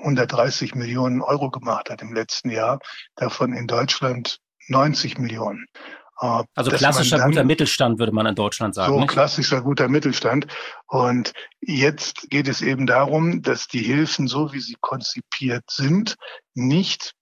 130 0.00 0.72
äh, 0.74 0.78
Millionen 0.78 1.22
Euro 1.22 1.50
gemacht 1.50 1.90
hat 1.90 2.02
im 2.02 2.14
letzten 2.14 2.50
Jahr, 2.50 2.78
davon 3.16 3.52
in 3.52 3.66
Deutschland 3.66 4.38
90 4.68 5.18
Millionen. 5.18 5.66
Äh, 6.20 6.42
also 6.54 6.70
klassischer 6.70 7.20
guter 7.20 7.44
Mittelstand 7.44 7.98
würde 7.98 8.12
man 8.12 8.26
in 8.26 8.34
Deutschland 8.34 8.74
sagen. 8.74 8.92
So 8.92 9.00
nicht? 9.00 9.10
klassischer 9.10 9.62
guter 9.62 9.88
Mittelstand. 9.88 10.46
Und 10.86 11.32
jetzt 11.60 12.28
geht 12.30 12.48
es 12.48 12.62
eben 12.62 12.86
darum, 12.86 13.42
dass 13.42 13.68
die 13.68 13.82
Hilfen, 13.82 14.28
so 14.28 14.52
wie 14.52 14.60
sie 14.60 14.76
konzipiert 14.80 15.64
sind, 15.70 16.16
nicht 16.54 17.14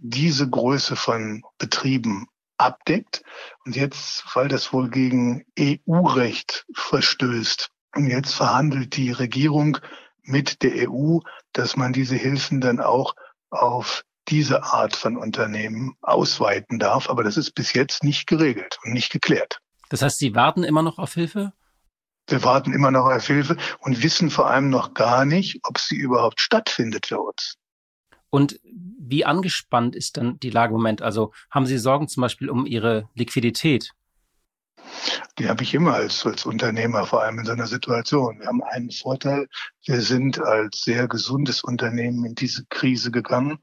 diese 0.00 0.48
Größe 0.48 0.96
von 0.96 1.42
Betrieben 1.58 2.26
abdeckt. 2.56 3.22
Und 3.64 3.76
jetzt, 3.76 4.24
weil 4.34 4.48
das 4.48 4.72
wohl 4.72 4.90
gegen 4.90 5.44
EU-Recht 5.58 6.66
verstößt, 6.74 7.70
und 7.94 8.06
jetzt 8.06 8.34
verhandelt 8.34 8.96
die 8.96 9.10
Regierung 9.10 9.78
mit 10.22 10.62
der 10.62 10.90
EU, 10.90 11.20
dass 11.52 11.76
man 11.76 11.92
diese 11.92 12.16
Hilfen 12.16 12.60
dann 12.60 12.80
auch 12.80 13.14
auf 13.50 14.04
diese 14.28 14.62
Art 14.62 14.94
von 14.94 15.16
Unternehmen 15.16 15.96
ausweiten 16.02 16.78
darf. 16.78 17.08
Aber 17.08 17.24
das 17.24 17.36
ist 17.36 17.52
bis 17.54 17.72
jetzt 17.72 18.04
nicht 18.04 18.26
geregelt 18.26 18.78
und 18.84 18.92
nicht 18.92 19.10
geklärt. 19.10 19.58
Das 19.88 20.02
heißt, 20.02 20.18
Sie 20.18 20.34
warten 20.34 20.64
immer 20.64 20.82
noch 20.82 20.98
auf 20.98 21.14
Hilfe? 21.14 21.52
Wir 22.28 22.44
warten 22.44 22.74
immer 22.74 22.90
noch 22.90 23.06
auf 23.06 23.26
Hilfe 23.26 23.56
und 23.78 24.02
wissen 24.02 24.28
vor 24.28 24.50
allem 24.50 24.68
noch 24.68 24.92
gar 24.92 25.24
nicht, 25.24 25.60
ob 25.62 25.78
sie 25.78 25.96
überhaupt 25.96 26.42
stattfindet 26.42 27.06
für 27.06 27.20
uns. 27.20 27.54
Und 28.30 28.60
wie 28.64 29.24
angespannt 29.24 29.96
ist 29.96 30.16
dann 30.16 30.38
die 30.40 30.50
Lage 30.50 30.70
im 30.70 30.80
Moment? 30.80 31.02
Also 31.02 31.32
haben 31.50 31.66
Sie 31.66 31.78
Sorgen 31.78 32.08
zum 32.08 32.20
Beispiel 32.20 32.50
um 32.50 32.66
Ihre 32.66 33.08
Liquidität? 33.14 33.92
Die 35.38 35.48
habe 35.48 35.62
ich 35.62 35.74
immer 35.74 35.94
als, 35.94 36.24
als 36.26 36.46
Unternehmer, 36.46 37.06
vor 37.06 37.22
allem 37.22 37.38
in 37.38 37.44
so 37.44 37.52
einer 37.52 37.66
Situation. 37.66 38.40
Wir 38.40 38.46
haben 38.46 38.62
einen 38.62 38.90
Vorteil. 38.90 39.48
Wir 39.84 40.00
sind 40.00 40.40
als 40.40 40.82
sehr 40.82 41.08
gesundes 41.08 41.62
Unternehmen 41.62 42.24
in 42.24 42.34
diese 42.34 42.64
Krise 42.66 43.10
gegangen. 43.10 43.58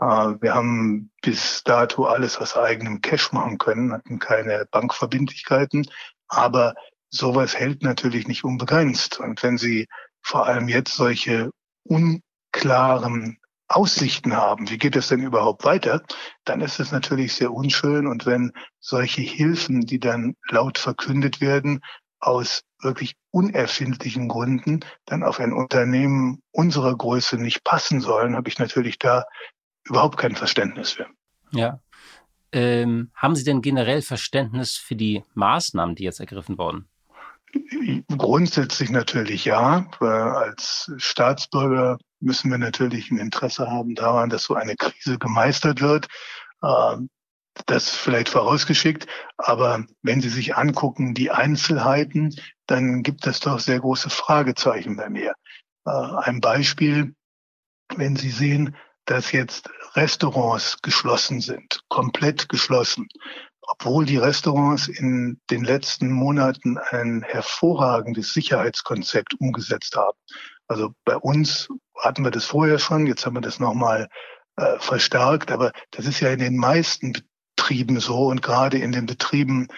Äh, 0.00 0.04
wir 0.04 0.54
haben 0.54 1.10
bis 1.22 1.62
dato 1.64 2.04
alles 2.04 2.38
aus 2.38 2.56
eigenem 2.56 3.00
Cash 3.00 3.32
machen 3.32 3.58
können, 3.58 3.92
hatten 3.92 4.18
keine 4.18 4.66
Bankverbindlichkeiten. 4.70 5.86
Aber 6.28 6.74
sowas 7.10 7.56
hält 7.56 7.82
natürlich 7.82 8.26
nicht 8.26 8.44
unbegrenzt. 8.44 9.20
Und 9.20 9.42
wenn 9.42 9.58
Sie 9.58 9.88
vor 10.22 10.46
allem 10.46 10.68
jetzt 10.68 10.94
solche 10.94 11.50
unklaren 11.84 13.39
Aussichten 13.70 14.36
haben, 14.36 14.68
wie 14.68 14.78
geht 14.78 14.96
es 14.96 15.08
denn 15.08 15.22
überhaupt 15.22 15.64
weiter, 15.64 16.02
dann 16.44 16.60
ist 16.60 16.80
es 16.80 16.90
natürlich 16.90 17.34
sehr 17.34 17.52
unschön. 17.52 18.08
Und 18.08 18.26
wenn 18.26 18.52
solche 18.80 19.22
Hilfen, 19.22 19.82
die 19.82 20.00
dann 20.00 20.34
laut 20.48 20.76
verkündet 20.76 21.40
werden, 21.40 21.80
aus 22.18 22.62
wirklich 22.82 23.14
unerfindlichen 23.30 24.26
Gründen 24.26 24.80
dann 25.06 25.22
auf 25.22 25.38
ein 25.38 25.52
Unternehmen 25.52 26.42
unserer 26.50 26.96
Größe 26.96 27.36
nicht 27.36 27.62
passen 27.62 28.00
sollen, 28.00 28.34
habe 28.34 28.48
ich 28.48 28.58
natürlich 28.58 28.98
da 28.98 29.24
überhaupt 29.84 30.16
kein 30.18 30.34
Verständnis 30.34 30.92
für. 30.92 31.06
Ja. 31.52 31.80
Ähm, 32.52 33.12
haben 33.14 33.36
Sie 33.36 33.44
denn 33.44 33.62
generell 33.62 34.02
Verständnis 34.02 34.76
für 34.76 34.96
die 34.96 35.22
Maßnahmen, 35.34 35.94
die 35.94 36.02
jetzt 36.02 36.18
ergriffen 36.18 36.58
wurden? 36.58 36.89
Grundsätzlich 38.16 38.90
natürlich 38.90 39.44
ja. 39.44 39.86
Als 40.00 40.92
Staatsbürger 40.96 41.98
müssen 42.20 42.50
wir 42.50 42.58
natürlich 42.58 43.10
ein 43.10 43.18
Interesse 43.18 43.70
haben 43.70 43.94
daran, 43.94 44.30
dass 44.30 44.44
so 44.44 44.54
eine 44.54 44.76
Krise 44.76 45.18
gemeistert 45.18 45.80
wird. 45.80 46.08
Ähm, 46.62 47.08
das 47.66 47.90
vielleicht 47.90 48.28
vorausgeschickt. 48.28 49.06
Aber 49.36 49.84
wenn 50.02 50.20
Sie 50.20 50.28
sich 50.28 50.56
angucken, 50.56 51.14
die 51.14 51.30
Einzelheiten, 51.30 52.34
dann 52.66 53.02
gibt 53.02 53.26
es 53.26 53.40
doch 53.40 53.58
sehr 53.58 53.80
große 53.80 54.10
Fragezeichen 54.10 54.96
bei 54.96 55.08
mir. 55.08 55.34
Äh, 55.86 55.90
ein 55.90 56.40
Beispiel, 56.40 57.14
wenn 57.96 58.16
Sie 58.16 58.30
sehen, 58.30 58.76
dass 59.06 59.32
jetzt 59.32 59.70
Restaurants 59.94 60.80
geschlossen 60.82 61.40
sind, 61.40 61.80
komplett 61.88 62.48
geschlossen, 62.48 63.08
obwohl 63.70 64.04
die 64.04 64.16
Restaurants 64.16 64.88
in 64.88 65.40
den 65.48 65.62
letzten 65.62 66.10
Monaten 66.10 66.76
ein 66.76 67.22
hervorragendes 67.22 68.32
Sicherheitskonzept 68.32 69.34
umgesetzt 69.38 69.96
haben. 69.96 70.18
Also 70.66 70.92
bei 71.04 71.16
uns 71.16 71.68
hatten 71.96 72.24
wir 72.24 72.32
das 72.32 72.44
vorher 72.44 72.80
schon, 72.80 73.06
jetzt 73.06 73.24
haben 73.24 73.36
wir 73.36 73.40
das 73.40 73.60
nochmal 73.60 74.08
äh, 74.56 74.78
verstärkt, 74.80 75.52
aber 75.52 75.72
das 75.92 76.06
ist 76.06 76.20
ja 76.20 76.30
in 76.30 76.40
den 76.40 76.56
meisten 76.56 77.12
Betrieben 77.56 78.00
so 78.00 78.26
und 78.26 78.42
gerade 78.42 78.78
in 78.78 78.90
den 78.90 79.06
Betrieben, 79.06 79.68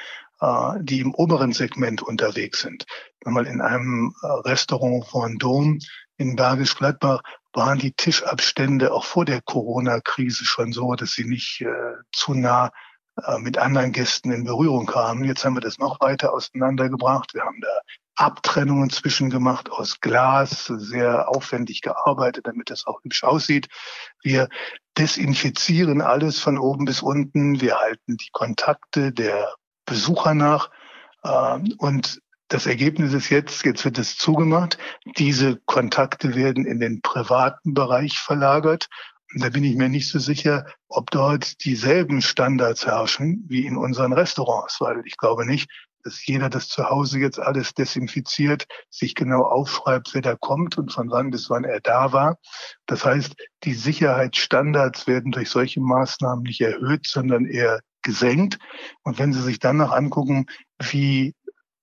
äh, 0.41 0.73
die 0.81 1.01
im 1.01 1.15
oberen 1.15 1.53
Segment 1.53 2.01
unterwegs 2.03 2.61
sind. 2.61 2.87
Einmal 3.27 3.47
in 3.47 3.61
einem 3.61 4.15
äh, 4.23 4.27
Restaurant 4.49 5.07
von 5.07 5.37
Dom 5.37 5.81
in 6.17 6.35
Bergisch 6.35 6.77
Gladbach 6.77 7.21
waren 7.53 7.79
die 7.79 7.93
Tischabstände 7.93 8.93
auch 8.93 9.05
vor 9.05 9.27
der 9.27 9.43
Corona-Krise 9.43 10.47
schon 10.47 10.73
so, 10.73 10.95
dass 10.95 11.13
sie 11.13 11.25
nicht 11.25 11.61
äh, 11.61 11.95
zu 12.13 12.33
nah 12.33 12.71
mit 13.39 13.59
anderen 13.59 13.93
Gästen 13.93 14.33
in 14.33 14.45
Berührung 14.45 14.87
kamen. 14.87 15.25
Jetzt 15.25 15.45
haben 15.45 15.55
wir 15.55 15.61
das 15.61 15.79
noch 15.79 16.01
weiter 16.01 16.33
auseinandergebracht. 16.33 17.35
Wir 17.35 17.43
haben 17.43 17.61
da 17.61 17.69
Abtrennungen 18.17 18.91
zwischengemacht 18.91 19.71
aus 19.71 20.01
Glas, 20.01 20.67
sehr 20.67 21.29
aufwendig 21.29 21.81
gearbeitet, 21.81 22.47
damit 22.47 22.71
das 22.71 22.87
auch 22.87 23.03
hübsch 23.03 23.25
aussieht. 23.25 23.69
Wir 24.23 24.49
desinfizieren 24.99 26.01
alles 26.01 26.39
von 26.39 26.59
oben 26.59 26.85
bis 26.85 27.03
unten. 27.03 27.61
Wir 27.61 27.79
halten 27.79 28.17
die 28.17 28.31
Kontakte 28.33 29.13
der 29.13 29.55
Besucher 29.87 30.35
nach. 30.35 30.71
Ähm, 31.25 31.75
und 31.79 32.21
das 32.49 32.67
Ergebnis 32.67 33.15
ist 33.15 33.31
jetzt, 33.31 33.65
jetzt 33.65 33.85
wird 33.85 33.99
es 33.99 34.19
zugemacht. 34.19 34.77
Diese 35.17 35.57
Kontakte 35.65 36.35
werden 36.35 36.67
in 36.67 36.81
den 36.81 37.01
privaten 37.01 37.73
Bereich 37.73 38.19
verlagert 38.19 38.89
da 39.35 39.49
bin 39.49 39.65
ich 39.65 39.77
mir 39.77 39.89
nicht 39.89 40.09
so 40.09 40.19
sicher, 40.19 40.67
ob 40.89 41.11
dort 41.11 41.65
dieselben 41.65 42.21
Standards 42.23 42.87
herrschen 42.87 43.45
wie 43.49 43.67
in 43.67 43.77
unseren 43.77 44.13
Restaurants, 44.13 44.81
weil 44.81 45.03
ich 45.07 45.17
glaube 45.17 45.47
nicht, 45.47 45.71
dass 46.05 46.27
jeder 46.27 46.51
das 46.51 46.69
zu 46.69 46.91
Hause 46.91 47.21
jetzt 47.21 47.39
alles 47.39 47.75
desinfiziert, 47.75 48.67
sich 48.91 49.15
genau 49.15 49.43
aufschreibt, 49.43 50.15
wer 50.15 50.23
da 50.23 50.35
kommt 50.35 50.77
und 50.77 50.93
von 50.93 51.11
wann 51.11 51.31
bis 51.31 51.49
wann 51.49 51.65
er 51.65 51.81
da 51.81 52.13
war. 52.13 52.39
Das 52.87 53.05
heißt, 53.05 53.35
die 53.65 53.75
Sicherheitsstandards 53.75 55.07
werden 55.07 55.31
durch 55.31 55.49
solche 55.49 55.81
Maßnahmen 55.81 56.43
nicht 56.43 56.61
erhöht, 56.61 57.07
sondern 57.07 57.47
eher 57.47 57.81
gesenkt. 58.03 58.59
Und 59.05 59.19
wenn 59.19 59.33
Sie 59.33 59.43
sich 59.43 59.61
dann 59.61 59.77
noch 59.77 59.93
angucken, 59.93 60.47
wie 60.81 61.35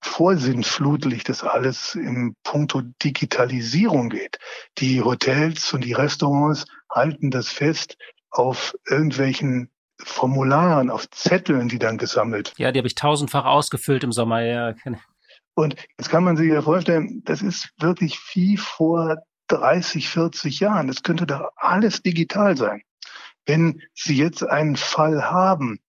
vorsinnflutlich 0.02 1.24
das 1.24 1.42
alles 1.44 1.94
im 1.94 2.34
Punkto 2.42 2.82
Digitalisierung 3.02 4.08
geht. 4.08 4.38
Die 4.78 5.02
Hotels 5.02 5.72
und 5.74 5.84
die 5.84 5.92
Restaurants 5.92 6.64
halten 6.90 7.30
das 7.30 7.48
fest 7.48 7.96
auf 8.30 8.74
irgendwelchen 8.88 9.70
Formularen, 9.98 10.90
auf 10.90 11.10
Zetteln, 11.10 11.68
die 11.68 11.78
dann 11.78 11.98
gesammelt. 11.98 12.54
Ja, 12.56 12.72
die 12.72 12.78
habe 12.78 12.88
ich 12.88 12.94
tausendfach 12.94 13.44
ausgefüllt 13.44 14.04
im 14.04 14.12
Sommer. 14.12 14.42
Ja. 14.42 14.74
Und 15.54 15.76
jetzt 15.98 16.08
kann 16.08 16.24
man 16.24 16.36
sich 16.36 16.48
ja 16.48 16.62
vorstellen, 16.62 17.22
das 17.24 17.42
ist 17.42 17.70
wirklich 17.78 18.18
wie 18.34 18.56
vor 18.56 19.18
30, 19.48 20.08
40 20.08 20.60
Jahren. 20.60 20.86
Das 20.88 21.02
könnte 21.02 21.26
da 21.26 21.50
alles 21.56 22.02
digital 22.02 22.56
sein. 22.56 22.82
Wenn 23.46 23.82
Sie 23.94 24.16
jetzt 24.16 24.42
einen 24.42 24.76
Fall 24.76 25.24
haben, 25.24 25.80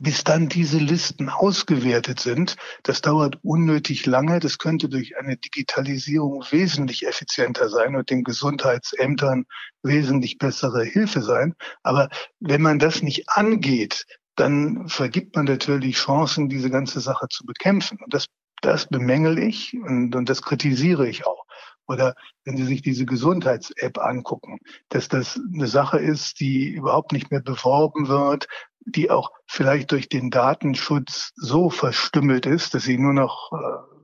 bis 0.00 0.24
dann 0.24 0.48
diese 0.48 0.78
Listen 0.78 1.28
ausgewertet 1.28 2.20
sind. 2.20 2.56
Das 2.82 3.02
dauert 3.02 3.38
unnötig 3.42 4.04
lange. 4.06 4.40
Das 4.40 4.58
könnte 4.58 4.88
durch 4.88 5.16
eine 5.16 5.36
Digitalisierung 5.36 6.44
wesentlich 6.50 7.06
effizienter 7.06 7.68
sein 7.68 7.94
und 7.94 8.10
den 8.10 8.24
Gesundheitsämtern 8.24 9.44
wesentlich 9.82 10.38
bessere 10.38 10.84
Hilfe 10.84 11.22
sein. 11.22 11.54
Aber 11.82 12.08
wenn 12.40 12.62
man 12.62 12.78
das 12.78 13.02
nicht 13.02 13.28
angeht, 13.28 14.06
dann 14.34 14.88
vergibt 14.88 15.36
man 15.36 15.46
natürlich 15.46 15.96
Chancen, 15.96 16.48
diese 16.48 16.70
ganze 16.70 17.00
Sache 17.00 17.28
zu 17.30 17.46
bekämpfen. 17.46 17.98
Und 18.02 18.12
das, 18.12 18.26
das 18.62 18.88
bemängel 18.88 19.38
ich 19.38 19.74
und, 19.74 20.14
und 20.16 20.28
das 20.28 20.42
kritisiere 20.42 21.08
ich 21.08 21.26
auch. 21.26 21.45
Oder 21.86 22.14
wenn 22.44 22.56
Sie 22.56 22.64
sich 22.64 22.82
diese 22.82 23.06
Gesundheits-App 23.06 23.98
angucken, 23.98 24.58
dass 24.88 25.08
das 25.08 25.40
eine 25.54 25.68
Sache 25.68 25.98
ist, 25.98 26.40
die 26.40 26.68
überhaupt 26.68 27.12
nicht 27.12 27.30
mehr 27.30 27.40
beworben 27.40 28.08
wird, 28.08 28.48
die 28.86 29.10
auch 29.10 29.30
vielleicht 29.46 29.92
durch 29.92 30.08
den 30.08 30.30
Datenschutz 30.30 31.32
so 31.36 31.70
verstümmelt 31.70 32.46
ist, 32.46 32.74
dass 32.74 32.84
sie 32.84 32.98
nur 32.98 33.12
noch 33.12 33.52
äh, 33.52 33.96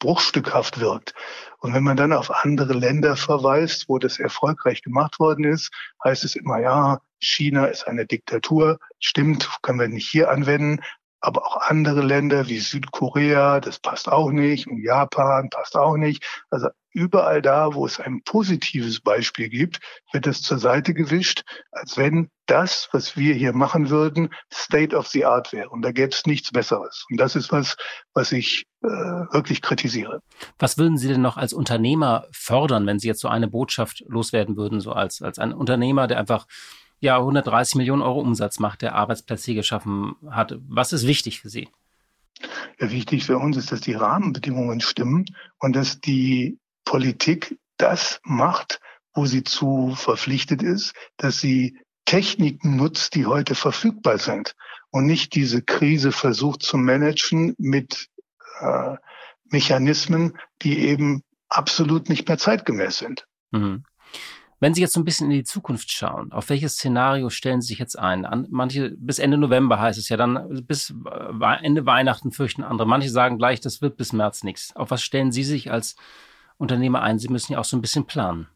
bruchstückhaft 0.00 0.80
wirkt. 0.80 1.14
Und 1.60 1.74
wenn 1.74 1.84
man 1.84 1.96
dann 1.96 2.12
auf 2.12 2.30
andere 2.30 2.72
Länder 2.72 3.16
verweist, 3.16 3.88
wo 3.88 3.98
das 3.98 4.18
erfolgreich 4.18 4.82
gemacht 4.82 5.20
worden 5.20 5.44
ist, 5.44 5.70
heißt 6.04 6.24
es 6.24 6.34
immer, 6.34 6.58
ja, 6.60 7.00
China 7.20 7.66
ist 7.66 7.86
eine 7.86 8.04
Diktatur. 8.04 8.80
Stimmt, 8.98 9.48
können 9.62 9.78
wir 9.78 9.88
nicht 9.88 10.08
hier 10.08 10.28
anwenden 10.28 10.80
aber 11.22 11.46
auch 11.46 11.56
andere 11.68 12.02
Länder 12.02 12.48
wie 12.48 12.58
Südkorea, 12.58 13.60
das 13.60 13.78
passt 13.78 14.10
auch 14.10 14.30
nicht, 14.32 14.66
und 14.66 14.82
Japan 14.82 15.48
passt 15.50 15.76
auch 15.76 15.96
nicht. 15.96 16.26
Also 16.50 16.68
überall 16.92 17.40
da, 17.40 17.74
wo 17.74 17.86
es 17.86 18.00
ein 18.00 18.22
positives 18.24 19.00
Beispiel 19.00 19.48
gibt, 19.48 19.78
wird 20.12 20.26
es 20.26 20.42
zur 20.42 20.58
Seite 20.58 20.94
gewischt, 20.94 21.42
als 21.70 21.96
wenn 21.96 22.28
das, 22.46 22.88
was 22.92 23.16
wir 23.16 23.34
hier 23.34 23.52
machen 23.52 23.88
würden, 23.88 24.30
State 24.52 24.94
of 24.96 25.06
the 25.06 25.24
Art 25.24 25.52
wäre. 25.52 25.70
Und 25.70 25.82
da 25.82 25.92
gäbe 25.92 26.10
es 26.10 26.26
nichts 26.26 26.50
Besseres. 26.50 27.06
Und 27.08 27.18
das 27.20 27.36
ist 27.36 27.52
was, 27.52 27.76
was 28.14 28.32
ich 28.32 28.66
äh, 28.82 28.88
wirklich 28.88 29.62
kritisiere. 29.62 30.20
Was 30.58 30.76
würden 30.76 30.98
Sie 30.98 31.06
denn 31.06 31.22
noch 31.22 31.36
als 31.36 31.52
Unternehmer 31.52 32.26
fördern, 32.32 32.84
wenn 32.86 32.98
Sie 32.98 33.06
jetzt 33.06 33.20
so 33.20 33.28
eine 33.28 33.46
Botschaft 33.46 34.02
loswerden 34.08 34.56
würden, 34.56 34.80
so 34.80 34.92
als, 34.92 35.22
als 35.22 35.38
ein 35.38 35.52
Unternehmer, 35.52 36.08
der 36.08 36.18
einfach 36.18 36.46
ja 37.02 37.18
130 37.18 37.74
Millionen 37.74 38.00
Euro 38.00 38.20
Umsatz 38.20 38.60
macht, 38.60 38.80
der 38.80 38.94
Arbeitsplätze 38.94 39.54
geschaffen 39.54 40.14
hat. 40.30 40.54
Was 40.68 40.92
ist 40.92 41.06
wichtig 41.06 41.40
für 41.40 41.48
Sie? 41.48 41.68
Ja, 42.78 42.90
wichtig 42.90 43.24
für 43.24 43.38
uns 43.38 43.56
ist, 43.56 43.72
dass 43.72 43.80
die 43.80 43.94
Rahmenbedingungen 43.94 44.80
stimmen 44.80 45.26
und 45.58 45.74
dass 45.74 46.00
die 46.00 46.58
Politik 46.84 47.58
das 47.76 48.20
macht, 48.22 48.80
wo 49.14 49.26
sie 49.26 49.42
zu 49.42 49.94
verpflichtet 49.96 50.62
ist, 50.62 50.94
dass 51.16 51.38
sie 51.38 51.78
Techniken 52.04 52.76
nutzt, 52.76 53.14
die 53.14 53.26
heute 53.26 53.54
verfügbar 53.54 54.18
sind 54.18 54.54
und 54.90 55.06
nicht 55.06 55.34
diese 55.34 55.60
Krise 55.62 56.12
versucht 56.12 56.62
zu 56.62 56.76
managen 56.76 57.54
mit 57.58 58.08
äh, 58.60 58.96
Mechanismen, 59.50 60.38
die 60.62 60.78
eben 60.78 61.22
absolut 61.48 62.08
nicht 62.08 62.28
mehr 62.28 62.38
zeitgemäß 62.38 62.98
sind. 62.98 63.26
Mhm. 63.50 63.84
Wenn 64.62 64.74
Sie 64.74 64.80
jetzt 64.80 64.92
so 64.92 65.00
ein 65.00 65.04
bisschen 65.04 65.28
in 65.28 65.38
die 65.38 65.42
Zukunft 65.42 65.90
schauen, 65.90 66.30
auf 66.30 66.48
welches 66.48 66.74
Szenario 66.74 67.30
stellen 67.30 67.60
Sie 67.60 67.66
sich 67.66 67.80
jetzt 67.80 67.98
ein? 67.98 68.24
An, 68.24 68.46
manche 68.48 68.90
bis 68.90 69.18
Ende 69.18 69.36
November 69.36 69.80
heißt 69.80 69.98
es 69.98 70.08
ja, 70.08 70.16
dann 70.16 70.64
bis 70.68 70.94
äh, 71.04 71.64
Ende 71.64 71.84
Weihnachten 71.84 72.30
fürchten 72.30 72.62
andere. 72.62 72.86
Manche 72.86 73.10
sagen 73.10 73.38
gleich, 73.38 73.58
das 73.58 73.82
wird 73.82 73.96
bis 73.96 74.12
März 74.12 74.44
nichts. 74.44 74.76
Auf 74.76 74.92
was 74.92 75.02
stellen 75.02 75.32
Sie 75.32 75.42
sich 75.42 75.72
als 75.72 75.96
Unternehmer 76.58 77.02
ein? 77.02 77.18
Sie 77.18 77.26
müssen 77.26 77.54
ja 77.54 77.58
auch 77.58 77.64
so 77.64 77.76
ein 77.76 77.80
bisschen 77.80 78.06
planen. 78.06 78.46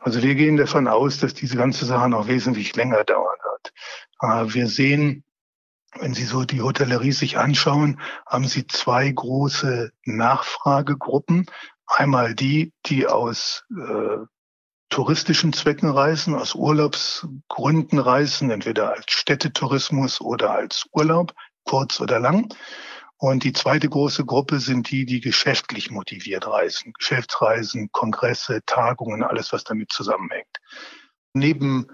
Also 0.00 0.24
wir 0.24 0.34
gehen 0.34 0.56
davon 0.56 0.88
aus, 0.88 1.20
dass 1.20 1.34
diese 1.34 1.56
ganze 1.56 1.84
Sache 1.84 2.08
noch 2.08 2.26
wesentlich 2.26 2.74
länger 2.74 3.04
dauern 3.04 3.38
wird. 3.52 3.72
Äh, 4.22 4.54
wir 4.54 4.66
sehen, 4.66 5.22
wenn 6.00 6.14
Sie 6.14 6.24
so 6.24 6.42
die 6.42 6.62
Hotellerie 6.62 7.12
sich 7.12 7.38
anschauen, 7.38 8.00
haben 8.26 8.48
Sie 8.48 8.66
zwei 8.66 9.08
große 9.08 9.92
Nachfragegruppen. 10.04 11.46
Einmal 11.86 12.34
die, 12.34 12.72
die 12.86 13.06
aus 13.06 13.62
äh, 13.70 14.26
touristischen 14.96 15.52
Zwecken 15.52 15.90
reisen, 15.90 16.34
aus 16.34 16.54
Urlaubsgründen 16.54 17.98
reisen, 17.98 18.50
entweder 18.50 18.94
als 18.94 19.04
Städtetourismus 19.08 20.22
oder 20.22 20.52
als 20.52 20.86
Urlaub, 20.90 21.34
kurz 21.64 22.00
oder 22.00 22.18
lang. 22.18 22.48
Und 23.18 23.44
die 23.44 23.52
zweite 23.52 23.90
große 23.90 24.24
Gruppe 24.24 24.58
sind 24.58 24.90
die, 24.90 25.04
die 25.04 25.20
geschäftlich 25.20 25.90
motiviert 25.90 26.46
reisen. 26.46 26.94
Geschäftsreisen, 26.98 27.90
Kongresse, 27.92 28.60
Tagungen, 28.64 29.22
alles, 29.22 29.52
was 29.52 29.64
damit 29.64 29.92
zusammenhängt. 29.92 30.56
Neben 31.34 31.88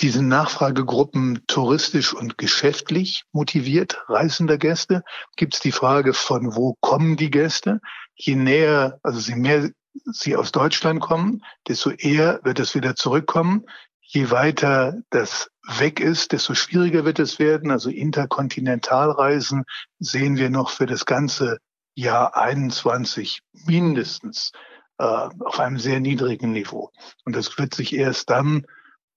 diesen 0.00 0.26
Nachfragegruppen 0.26 1.44
touristisch 1.46 2.12
und 2.12 2.36
geschäftlich 2.36 3.26
motiviert 3.30 4.02
reisender 4.08 4.58
Gäste 4.58 5.04
gibt 5.36 5.54
es 5.54 5.60
die 5.60 5.70
Frage, 5.70 6.14
von 6.14 6.56
wo 6.56 6.74
kommen 6.80 7.16
die 7.16 7.30
Gäste? 7.30 7.78
Je 8.16 8.34
näher, 8.34 8.98
also 9.04 9.20
je 9.20 9.36
mehr 9.36 9.70
sie 10.04 10.36
aus 10.36 10.52
Deutschland 10.52 11.00
kommen, 11.00 11.42
desto 11.68 11.90
eher 11.90 12.40
wird 12.42 12.58
es 12.60 12.74
wieder 12.74 12.96
zurückkommen. 12.96 13.66
Je 14.00 14.30
weiter 14.30 15.00
das 15.10 15.50
weg 15.78 16.00
ist, 16.00 16.32
desto 16.32 16.54
schwieriger 16.54 17.04
wird 17.04 17.18
es 17.18 17.38
werden. 17.38 17.70
Also 17.70 17.90
Interkontinentalreisen 17.90 19.64
sehen 19.98 20.36
wir 20.36 20.50
noch 20.50 20.70
für 20.70 20.86
das 20.86 21.06
ganze 21.06 21.58
Jahr 21.94 22.36
21 22.36 23.40
mindestens 23.66 24.52
äh, 24.98 25.04
auf 25.04 25.60
einem 25.60 25.78
sehr 25.78 26.00
niedrigen 26.00 26.52
Niveau. 26.52 26.90
Und 27.24 27.36
das 27.36 27.56
wird 27.58 27.74
sich 27.74 27.94
erst 27.94 28.30
dann 28.30 28.66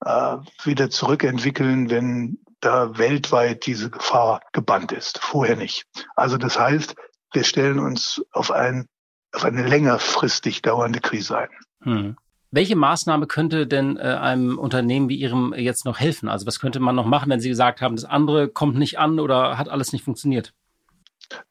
äh, 0.05 0.37
wieder 0.63 0.89
zurückentwickeln, 0.89 1.89
wenn 1.89 2.39
da 2.59 2.97
weltweit 2.97 3.65
diese 3.65 3.89
Gefahr 3.89 4.41
gebannt 4.53 4.91
ist. 4.91 5.19
Vorher 5.19 5.55
nicht. 5.55 5.85
Also 6.15 6.37
das 6.37 6.57
heißt, 6.57 6.95
wir 7.33 7.43
stellen 7.43 7.79
uns 7.79 8.21
auf 8.31 8.51
ein 8.51 8.87
auf 9.33 9.43
eine 9.43 9.67
längerfristig 9.67 10.61
dauernde 10.61 10.99
Krise 10.99 11.37
ein. 11.37 11.49
Hm. 11.81 12.17
Welche 12.51 12.75
Maßnahme 12.75 13.25
könnte 13.25 13.65
denn 13.65 13.97
äh, 13.97 14.01
einem 14.01 14.59
Unternehmen 14.59 15.09
wie 15.09 15.15
Ihrem 15.15 15.53
jetzt 15.57 15.85
noch 15.85 15.99
helfen? 15.99 16.29
Also 16.29 16.45
was 16.45 16.59
könnte 16.59 16.79
man 16.79 16.95
noch 16.95 17.07
machen, 17.07 17.31
wenn 17.31 17.39
Sie 17.39 17.49
gesagt 17.49 17.81
haben, 17.81 17.95
das 17.95 18.05
andere 18.05 18.47
kommt 18.47 18.77
nicht 18.77 18.99
an 18.99 19.19
oder 19.19 19.57
hat 19.57 19.69
alles 19.69 19.91
nicht 19.91 20.05
funktioniert? 20.05 20.53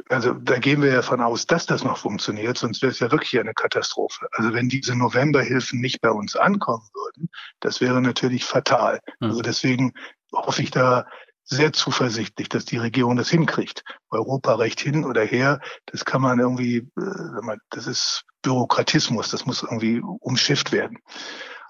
Also 0.09 0.35
da 0.35 0.59
gehen 0.59 0.81
wir 0.81 0.91
ja 0.91 0.97
davon 0.97 1.21
aus, 1.21 1.47
dass 1.47 1.67
das 1.67 1.83
noch 1.83 1.97
funktioniert, 1.97 2.57
sonst 2.57 2.83
wäre 2.83 2.93
es 2.93 3.01
ja 3.01 3.11
wirklich 3.11 3.41
eine 3.41 3.55
Katastrophe. 3.55 4.29
Also 4.33 4.53
wenn 4.53 4.69
diese 4.69 4.95
Novemberhilfen 4.95 5.81
nicht 5.81 6.01
bei 6.01 6.11
uns 6.11 6.37
ankommen 6.37 6.89
würden, 6.95 7.31
das 7.59 7.81
wäre 7.81 8.01
natürlich 8.01 8.45
fatal. 8.45 9.01
Hm. 9.21 9.31
Also 9.31 9.43
deswegen 9.43 9.95
hoffe 10.33 10.63
ich 10.63 10.71
da 10.71 11.07
sehr 11.45 11.73
zuversichtlich, 11.73 12.49
dass 12.49 12.65
die 12.65 12.79
Regierung 12.79 13.17
das 13.17 13.29
hinkriegt. 13.29 13.85
Europarecht 14.11 14.81
hin 14.81 15.05
oder 15.05 15.25
her, 15.25 15.61
das 15.87 16.05
kann 16.05 16.23
man 16.23 16.39
irgendwie, 16.39 16.89
äh, 16.97 17.57
das 17.71 17.87
ist 17.87 18.25
Bürokratismus, 18.43 19.31
das 19.31 19.47
muss 19.47 19.63
irgendwie 19.63 20.01
umschifft 20.01 20.73
werden. 20.73 20.99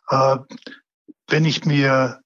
Äh, 0.08 0.38
wenn 1.28 1.44
ich 1.44 1.64
mir 1.64 2.20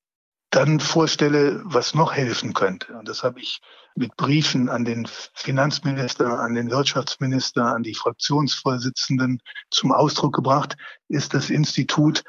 dann 0.51 0.81
vorstelle, 0.81 1.61
was 1.65 1.95
noch 1.95 2.13
helfen 2.13 2.55
könnte, 2.55 2.95
und 2.95 3.09
das 3.09 3.23
habe 3.23 3.41
ich 3.41 3.61
mit 3.95 4.17
Briefen 4.17 4.69
an 4.69 4.85
den 4.85 5.07
Finanzminister, 5.35 6.39
an 6.41 6.55
den 6.55 6.71
Wirtschaftsminister, 6.71 7.75
an 7.75 7.83
die 7.83 7.95
Fraktionsvorsitzenden 7.95 9.41
zum 9.71 9.93
Ausdruck 9.93 10.35
gebracht, 10.35 10.77
ist 11.09 11.35
das 11.35 11.51
Institut 11.51 12.23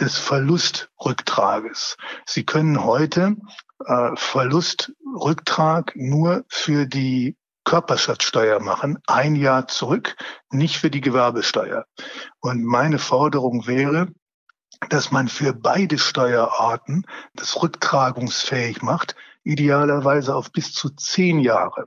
des 0.00 0.18
Verlustrücktrages. 0.18 1.96
Sie 2.26 2.44
können 2.44 2.84
heute 2.84 3.36
äh, 3.86 4.10
Verlustrücktrag 4.16 5.92
nur 5.94 6.44
für 6.48 6.86
die 6.86 7.36
Körperschatzsteuer 7.64 8.60
machen, 8.60 8.98
ein 9.06 9.36
Jahr 9.36 9.68
zurück, 9.68 10.16
nicht 10.50 10.78
für 10.78 10.90
die 10.90 11.00
Gewerbesteuer. 11.00 11.86
Und 12.40 12.64
meine 12.64 12.98
Forderung 12.98 13.66
wäre, 13.66 14.08
dass 14.88 15.12
man 15.12 15.28
für 15.28 15.52
beide 15.52 15.98
Steuerarten 15.98 17.06
das 17.34 17.62
rücktragungsfähig 17.62 18.82
macht, 18.82 19.14
idealerweise 19.44 20.34
auf 20.34 20.50
bis 20.50 20.72
zu 20.72 20.90
zehn 20.90 21.38
Jahre. 21.38 21.86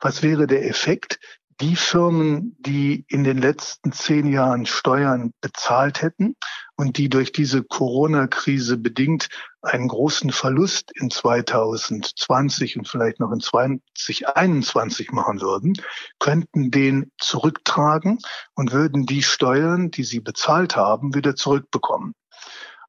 Was 0.00 0.22
wäre 0.22 0.46
der 0.46 0.68
Effekt? 0.68 1.20
Die 1.60 1.76
Firmen, 1.76 2.56
die 2.60 3.04
in 3.08 3.24
den 3.24 3.38
letzten 3.38 3.92
zehn 3.92 4.26
Jahren 4.26 4.66
Steuern 4.66 5.32
bezahlt 5.40 6.02
hätten 6.02 6.36
und 6.76 6.98
die 6.98 7.08
durch 7.08 7.32
diese 7.32 7.62
Corona-Krise 7.62 8.76
bedingt 8.76 9.28
einen 9.60 9.88
großen 9.88 10.32
Verlust 10.32 10.90
in 10.94 11.10
2020 11.10 12.78
und 12.78 12.88
vielleicht 12.88 13.20
noch 13.20 13.30
in 13.32 13.40
2021 13.40 15.12
machen 15.12 15.40
würden, 15.40 15.74
könnten 16.18 16.70
den 16.70 17.12
zurücktragen 17.18 18.18
und 18.54 18.72
würden 18.72 19.06
die 19.06 19.22
Steuern, 19.22 19.90
die 19.90 20.04
sie 20.04 20.20
bezahlt 20.20 20.76
haben, 20.76 21.14
wieder 21.14 21.36
zurückbekommen. 21.36 22.14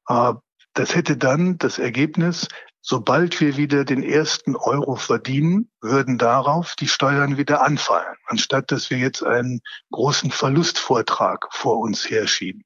Äh, 0.08 0.34
das 0.72 0.96
hätte 0.96 1.16
dann 1.16 1.56
das 1.58 1.78
Ergebnis, 1.78 2.48
Sobald 2.86 3.40
wir 3.40 3.56
wieder 3.56 3.86
den 3.86 4.02
ersten 4.02 4.56
Euro 4.56 4.96
verdienen, 4.96 5.70
würden 5.80 6.18
darauf 6.18 6.74
die 6.78 6.86
Steuern 6.86 7.38
wieder 7.38 7.62
anfallen, 7.62 8.14
anstatt 8.26 8.70
dass 8.70 8.90
wir 8.90 8.98
jetzt 8.98 9.24
einen 9.24 9.62
großen 9.90 10.30
Verlustvortrag 10.30 11.46
vor 11.50 11.78
uns 11.78 12.10
herschieben. 12.10 12.62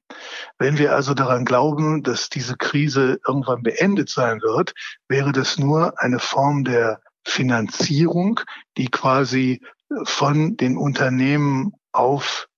Wenn 0.57 0.77
wir 0.77 0.93
also 0.93 1.13
daran 1.13 1.45
glauben, 1.45 2.03
dass 2.03 2.27
diese 2.27 2.57
Krise 2.57 3.21
irgendwann 3.25 3.63
beendet 3.63 4.09
sein 4.09 4.41
wird, 4.41 4.73
wäre 5.07 5.31
das 5.31 5.57
nur 5.57 5.97
eine 6.01 6.19
Form 6.19 6.65
der 6.65 6.99
Finanzierung, 7.23 8.41
die 8.75 8.89
quasi 8.89 9.61
von 10.03 10.57
den 10.57 10.75
Unternehmen 10.75 11.71
auf 11.93 12.49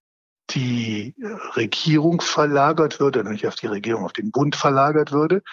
die 0.50 1.16
Regierung 1.56 2.22
verlagert 2.22 3.00
würde, 3.00 3.24
nicht 3.24 3.46
auf 3.46 3.56
die 3.56 3.68
Regierung, 3.68 4.04
auf 4.04 4.14
den 4.14 4.32
Bund 4.32 4.56
verlagert 4.56 5.12
würde. 5.12 5.44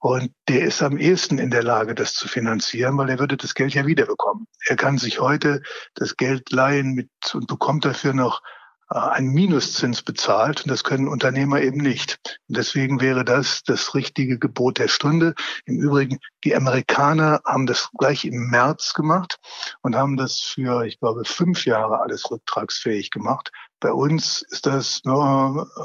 Und 0.00 0.32
der 0.48 0.62
ist 0.62 0.82
am 0.82 0.96
ehesten 0.96 1.38
in 1.38 1.50
der 1.50 1.64
Lage, 1.64 1.94
das 1.94 2.14
zu 2.14 2.28
finanzieren, 2.28 2.96
weil 2.98 3.10
er 3.10 3.18
würde 3.18 3.36
das 3.36 3.54
Geld 3.54 3.74
ja 3.74 3.86
wiederbekommen. 3.86 4.46
Er 4.66 4.76
kann 4.76 4.96
sich 4.98 5.20
heute 5.20 5.62
das 5.94 6.16
Geld 6.16 6.52
leihen 6.52 6.92
mit 6.92 7.10
und 7.34 7.48
bekommt 7.48 7.84
dafür 7.84 8.12
noch 8.12 8.42
äh, 8.90 8.98
einen 8.98 9.32
Minuszins 9.34 10.02
bezahlt 10.02 10.62
und 10.62 10.70
das 10.70 10.84
können 10.84 11.08
Unternehmer 11.08 11.60
eben 11.60 11.78
nicht. 11.78 12.38
Und 12.48 12.56
deswegen 12.56 13.00
wäre 13.00 13.24
das 13.24 13.64
das 13.64 13.94
richtige 13.96 14.38
Gebot 14.38 14.78
der 14.78 14.86
Stunde. 14.86 15.34
Im 15.66 15.80
Übrigen, 15.80 16.18
die 16.44 16.54
Amerikaner 16.54 17.40
haben 17.44 17.66
das 17.66 17.90
gleich 17.98 18.24
im 18.24 18.50
März 18.50 18.94
gemacht 18.94 19.40
und 19.82 19.96
haben 19.96 20.16
das 20.16 20.38
für, 20.38 20.86
ich 20.86 21.00
glaube, 21.00 21.24
fünf 21.24 21.66
Jahre 21.66 22.00
alles 22.00 22.30
rücktragsfähig 22.30 23.10
gemacht. 23.10 23.50
Bei 23.80 23.92
uns 23.92 24.42
ist 24.42 24.66
das 24.66 25.00
nur, 25.04 25.68
äh, 25.76 25.80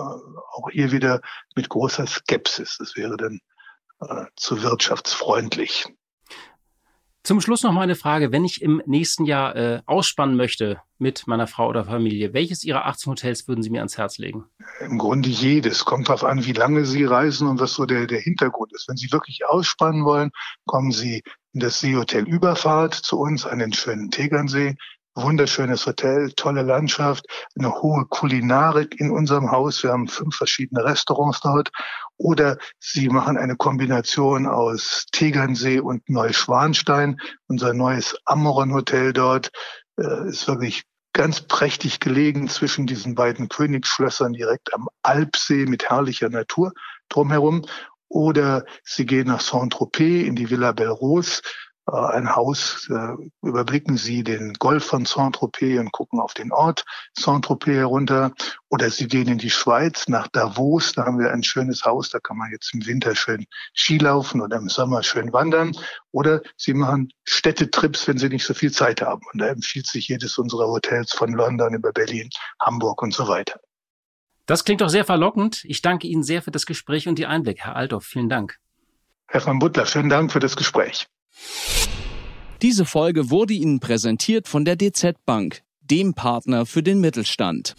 auch 0.55 0.69
hier 0.71 0.91
wieder 0.91 1.21
mit 1.55 1.69
großer 1.69 2.05
Skepsis. 2.05 2.77
Das 2.77 2.95
wäre 2.95 3.17
dann 3.17 3.39
äh, 4.09 4.25
zu 4.35 4.63
wirtschaftsfreundlich. 4.63 5.85
Zum 7.25 7.39
Schluss 7.39 7.63
noch 7.63 7.71
mal 7.71 7.83
eine 7.83 7.95
Frage. 7.95 8.33
Wenn 8.33 8.43
ich 8.43 8.61
im 8.61 8.81
nächsten 8.85 9.23
Jahr 9.23 9.55
äh, 9.55 9.81
ausspannen 9.85 10.35
möchte 10.35 10.81
mit 10.97 11.25
meiner 11.25 11.47
Frau 11.47 11.69
oder 11.69 11.85
Familie, 11.85 12.33
welches 12.33 12.65
Ihrer 12.65 12.85
18 12.85 13.11
Hotels 13.11 13.47
würden 13.47 13.63
Sie 13.63 13.69
mir 13.69 13.79
ans 13.79 13.97
Herz 13.97 14.17
legen? 14.17 14.43
Im 14.81 14.97
Grunde 14.97 15.29
jedes. 15.29 15.85
Kommt 15.85 16.09
darauf 16.09 16.25
an, 16.25 16.45
wie 16.45 16.51
lange 16.51 16.83
Sie 16.83 17.05
reisen 17.05 17.47
und 17.47 17.61
was 17.61 17.75
so 17.75 17.85
der, 17.85 18.07
der 18.07 18.19
Hintergrund 18.19 18.73
ist. 18.73 18.89
Wenn 18.89 18.97
Sie 18.97 19.09
wirklich 19.13 19.45
ausspannen 19.47 20.03
wollen, 20.03 20.31
kommen 20.65 20.91
Sie 20.91 21.23
in 21.53 21.61
das 21.61 21.79
Seehotel 21.79 22.27
Überfahrt 22.27 22.93
zu 22.93 23.17
uns 23.17 23.45
an 23.45 23.59
den 23.59 23.71
schönen 23.71 24.11
Tegernsee 24.11 24.75
wunderschönes 25.15 25.85
Hotel, 25.85 26.31
tolle 26.31 26.63
Landschaft, 26.63 27.25
eine 27.57 27.73
hohe 27.81 28.05
Kulinarik 28.05 28.99
in 28.99 29.11
unserem 29.11 29.51
Haus. 29.51 29.83
Wir 29.83 29.91
haben 29.91 30.07
fünf 30.07 30.35
verschiedene 30.35 30.83
Restaurants 30.83 31.41
dort. 31.41 31.71
Oder 32.17 32.57
Sie 32.79 33.09
machen 33.09 33.37
eine 33.37 33.55
Kombination 33.55 34.45
aus 34.45 35.05
Tegernsee 35.11 35.79
und 35.79 36.09
Neuschwanstein. 36.09 37.19
Unser 37.47 37.73
neues 37.73 38.15
Amoron 38.25 38.73
Hotel 38.73 39.13
dort 39.13 39.51
äh, 39.97 40.29
ist 40.29 40.47
wirklich 40.47 40.83
ganz 41.13 41.41
prächtig 41.41 41.99
gelegen 41.99 42.47
zwischen 42.47 42.87
diesen 42.87 43.15
beiden 43.15 43.49
Königsschlössern 43.49 44.33
direkt 44.33 44.73
am 44.73 44.87
Alpsee 45.03 45.65
mit 45.65 45.89
herrlicher 45.89 46.29
Natur 46.29 46.73
drumherum. 47.09 47.65
Oder 48.07 48.65
Sie 48.83 49.05
gehen 49.05 49.27
nach 49.27 49.41
Saint-Tropez 49.41 50.27
in 50.27 50.35
die 50.35 50.49
Villa 50.49 50.71
Belrose 50.71 51.41
äh, 51.41 51.72
ein 51.85 52.33
Haus, 52.33 52.89
äh, 52.89 53.15
überblicken 53.41 53.97
Sie 53.97 54.23
den 54.23 54.53
Golf 54.53 54.85
von 54.85 55.05
Saint-Tropez 55.05 55.79
und 55.79 55.91
gucken 55.91 56.19
auf 56.19 56.33
den 56.33 56.51
Ort 56.51 56.85
Saint-Tropez 57.17 57.75
herunter. 57.75 58.31
Oder 58.69 58.89
Sie 58.89 59.07
gehen 59.07 59.27
in 59.27 59.37
die 59.37 59.49
Schweiz 59.49 60.07
nach 60.07 60.27
Davos, 60.29 60.93
da 60.93 61.05
haben 61.05 61.19
wir 61.19 61.31
ein 61.31 61.43
schönes 61.43 61.83
Haus, 61.83 62.09
da 62.09 62.19
kann 62.19 62.37
man 62.37 62.51
jetzt 62.51 62.73
im 62.73 62.85
Winter 62.85 63.15
schön 63.15 63.45
Skilaufen 63.75 64.41
oder 64.41 64.57
im 64.57 64.69
Sommer 64.69 65.03
schön 65.03 65.33
wandern. 65.33 65.73
Oder 66.11 66.41
Sie 66.55 66.73
machen 66.73 67.11
Städtetrips, 67.25 68.07
wenn 68.07 68.17
Sie 68.17 68.29
nicht 68.29 68.45
so 68.45 68.53
viel 68.53 68.71
Zeit 68.71 69.01
haben. 69.01 69.21
Und 69.33 69.39
da 69.39 69.47
empfiehlt 69.47 69.87
sich 69.87 70.07
jedes 70.07 70.37
unserer 70.37 70.67
Hotels 70.67 71.11
von 71.11 71.33
London 71.33 71.73
über 71.73 71.91
Berlin, 71.91 72.29
Hamburg 72.61 73.01
und 73.01 73.13
so 73.13 73.27
weiter. 73.27 73.59
Das 74.45 74.63
klingt 74.63 74.81
doch 74.81 74.89
sehr 74.89 75.05
verlockend. 75.05 75.63
Ich 75.65 75.81
danke 75.81 76.07
Ihnen 76.07 76.23
sehr 76.23 76.41
für 76.41 76.51
das 76.51 76.65
Gespräch 76.65 77.07
und 77.07 77.19
die 77.19 77.25
Einblick, 77.25 77.59
Herr 77.61 77.75
Althoff. 77.75 78.05
Vielen 78.05 78.29
Dank. 78.29 78.57
Herr 79.27 79.45
van 79.45 79.59
Butler, 79.59 79.85
vielen 79.85 80.09
Dank 80.09 80.31
für 80.31 80.39
das 80.39 80.55
Gespräch. 80.55 81.07
Diese 82.61 82.85
Folge 82.85 83.29
wurde 83.29 83.53
Ihnen 83.53 83.79
präsentiert 83.79 84.47
von 84.47 84.63
der 84.63 84.77
DZ 84.77 85.17
Bank, 85.25 85.63
dem 85.81 86.13
Partner 86.13 86.65
für 86.65 86.81
den 86.81 87.01
Mittelstand. 87.01 87.75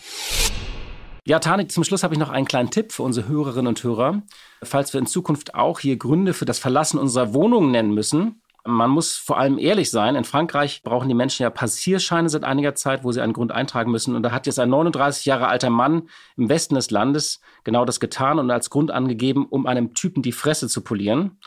Ja, 1.26 1.38
Tanik, 1.38 1.72
zum 1.72 1.84
Schluss 1.84 2.02
habe 2.02 2.14
ich 2.14 2.20
noch 2.20 2.28
einen 2.28 2.44
kleinen 2.44 2.70
Tipp 2.70 2.92
für 2.92 3.02
unsere 3.02 3.26
Hörerinnen 3.26 3.68
und 3.68 3.82
Hörer. 3.82 4.22
Falls 4.62 4.92
wir 4.92 5.00
in 5.00 5.06
Zukunft 5.06 5.54
auch 5.54 5.80
hier 5.80 5.96
Gründe 5.96 6.34
für 6.34 6.44
das 6.44 6.58
Verlassen 6.58 6.98
unserer 6.98 7.32
Wohnungen 7.32 7.70
nennen 7.70 7.94
müssen, 7.94 8.42
man 8.66 8.90
muss 8.90 9.16
vor 9.16 9.38
allem 9.38 9.58
ehrlich 9.58 9.90
sein. 9.90 10.16
In 10.16 10.24
Frankreich 10.24 10.82
brauchen 10.82 11.08
die 11.08 11.14
Menschen 11.14 11.42
ja 11.42 11.50
Passierscheine 11.50 12.30
seit 12.30 12.44
einiger 12.44 12.74
Zeit, 12.74 13.04
wo 13.04 13.12
sie 13.12 13.20
einen 13.20 13.34
Grund 13.34 13.52
eintragen 13.52 13.90
müssen. 13.90 14.16
Und 14.16 14.22
da 14.22 14.32
hat 14.32 14.46
jetzt 14.46 14.58
ein 14.58 14.70
39 14.70 15.26
Jahre 15.26 15.48
alter 15.48 15.68
Mann 15.68 16.08
im 16.36 16.48
Westen 16.48 16.74
des 16.74 16.90
Landes 16.90 17.40
genau 17.64 17.84
das 17.84 18.00
getan 18.00 18.38
und 18.38 18.50
als 18.50 18.70
Grund 18.70 18.90
angegeben, 18.90 19.46
um 19.46 19.66
einem 19.66 19.92
Typen 19.92 20.22
die 20.22 20.32
Fresse 20.32 20.68
zu 20.68 20.80
polieren. 20.80 21.38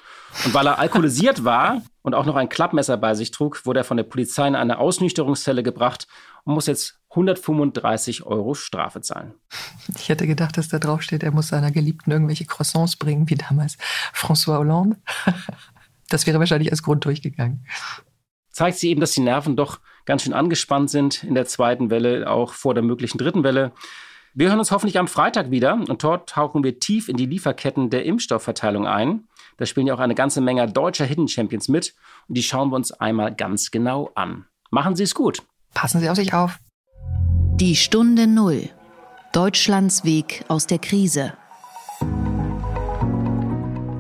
Und 0.46 0.54
weil 0.54 0.68
er 0.68 0.78
alkoholisiert 0.78 1.44
war 1.44 1.82
und 2.04 2.14
auch 2.14 2.26
noch 2.26 2.36
ein 2.36 2.50
Klappmesser 2.50 2.98
bei 2.98 3.16
sich 3.16 3.32
trug, 3.32 3.66
wurde 3.66 3.80
er 3.80 3.84
von 3.84 3.98
der 3.98 4.04
Polizei 4.04 4.48
in 4.48 4.56
eine 4.56 4.78
Ausnüchterungszelle 4.78 5.64
gebracht 5.64 6.08
und 6.44 6.54
muss 6.54 6.68
jetzt 6.68 7.00
135 7.10 8.28
Euro 8.28 8.54
Strafe 8.54 9.02
zahlen. 9.02 9.34
Ich 9.98 10.10
hätte 10.10 10.28
gedacht, 10.28 10.58
dass 10.58 10.68
da 10.68 10.78
drauf 10.78 11.02
steht, 11.02 11.24
er 11.24 11.32
muss 11.32 11.48
seiner 11.48 11.72
Geliebten 11.72 12.12
irgendwelche 12.12 12.46
Croissants 12.46 12.96
bringen, 12.96 13.28
wie 13.28 13.36
damals 13.36 13.78
François 14.14 14.60
Hollande. 14.60 14.98
Das 16.10 16.26
wäre 16.28 16.40
wahrscheinlich 16.40 16.72
als 16.72 16.84
Grund 16.84 17.06
durchgegangen. 17.06 17.66
Zeigt 18.52 18.78
sie 18.78 18.90
eben, 18.90 19.02
dass 19.02 19.12
die 19.12 19.22
Nerven 19.22 19.56
doch 19.56 19.80
ganz 20.06 20.24
schön 20.24 20.34
angespannt 20.34 20.90
sind 20.90 21.24
in 21.24 21.36
der 21.36 21.46
zweiten 21.46 21.90
Welle, 21.90 22.30
auch 22.30 22.54
vor 22.54 22.74
der 22.74 22.84
möglichen 22.84 23.18
dritten 23.18 23.44
Welle. 23.44 23.72
Wir 24.34 24.50
hören 24.50 24.60
uns 24.60 24.72
hoffentlich 24.72 24.98
am 25.00 25.08
Freitag 25.08 25.52
wieder 25.52 25.74
und 25.74 26.04
dort 26.04 26.30
tauchen 26.30 26.64
wir 26.64 26.80
tief 26.80 27.10
in 27.10 27.18
die 27.18 27.26
Lieferketten 27.26 27.90
der 27.90 28.06
Impfstoffverteilung 28.06 28.88
ein. 28.88 29.28
Da 29.58 29.66
spielen 29.66 29.88
ja 29.88 29.96
auch 29.96 30.00
eine 30.00 30.16
ganze 30.16 30.42
Menge 30.42 30.72
deutscher 30.72 31.06
Hidden 31.06 31.28
Champions 31.28 31.68
mit 31.68 31.96
und 32.28 32.38
die 32.38 32.44
schauen 32.44 32.70
wir 32.70 32.76
uns 32.76 32.92
einmal 32.92 33.34
ganz 33.34 33.72
genau 33.72 34.12
an. 34.16 34.46
Machen 34.70 34.96
Sie 34.96 35.04
es 35.04 35.16
gut. 35.16 35.44
Passen 35.74 36.00
Sie 36.00 36.10
auf 36.10 36.16
sich 36.16 36.34
auf. 36.34 36.60
Die 37.56 37.76
Stunde 37.76 38.28
Null. 38.28 38.70
Deutschlands 39.34 40.04
Weg 40.04 40.46
aus 40.48 40.68
der 40.68 40.80
Krise. 40.80 41.34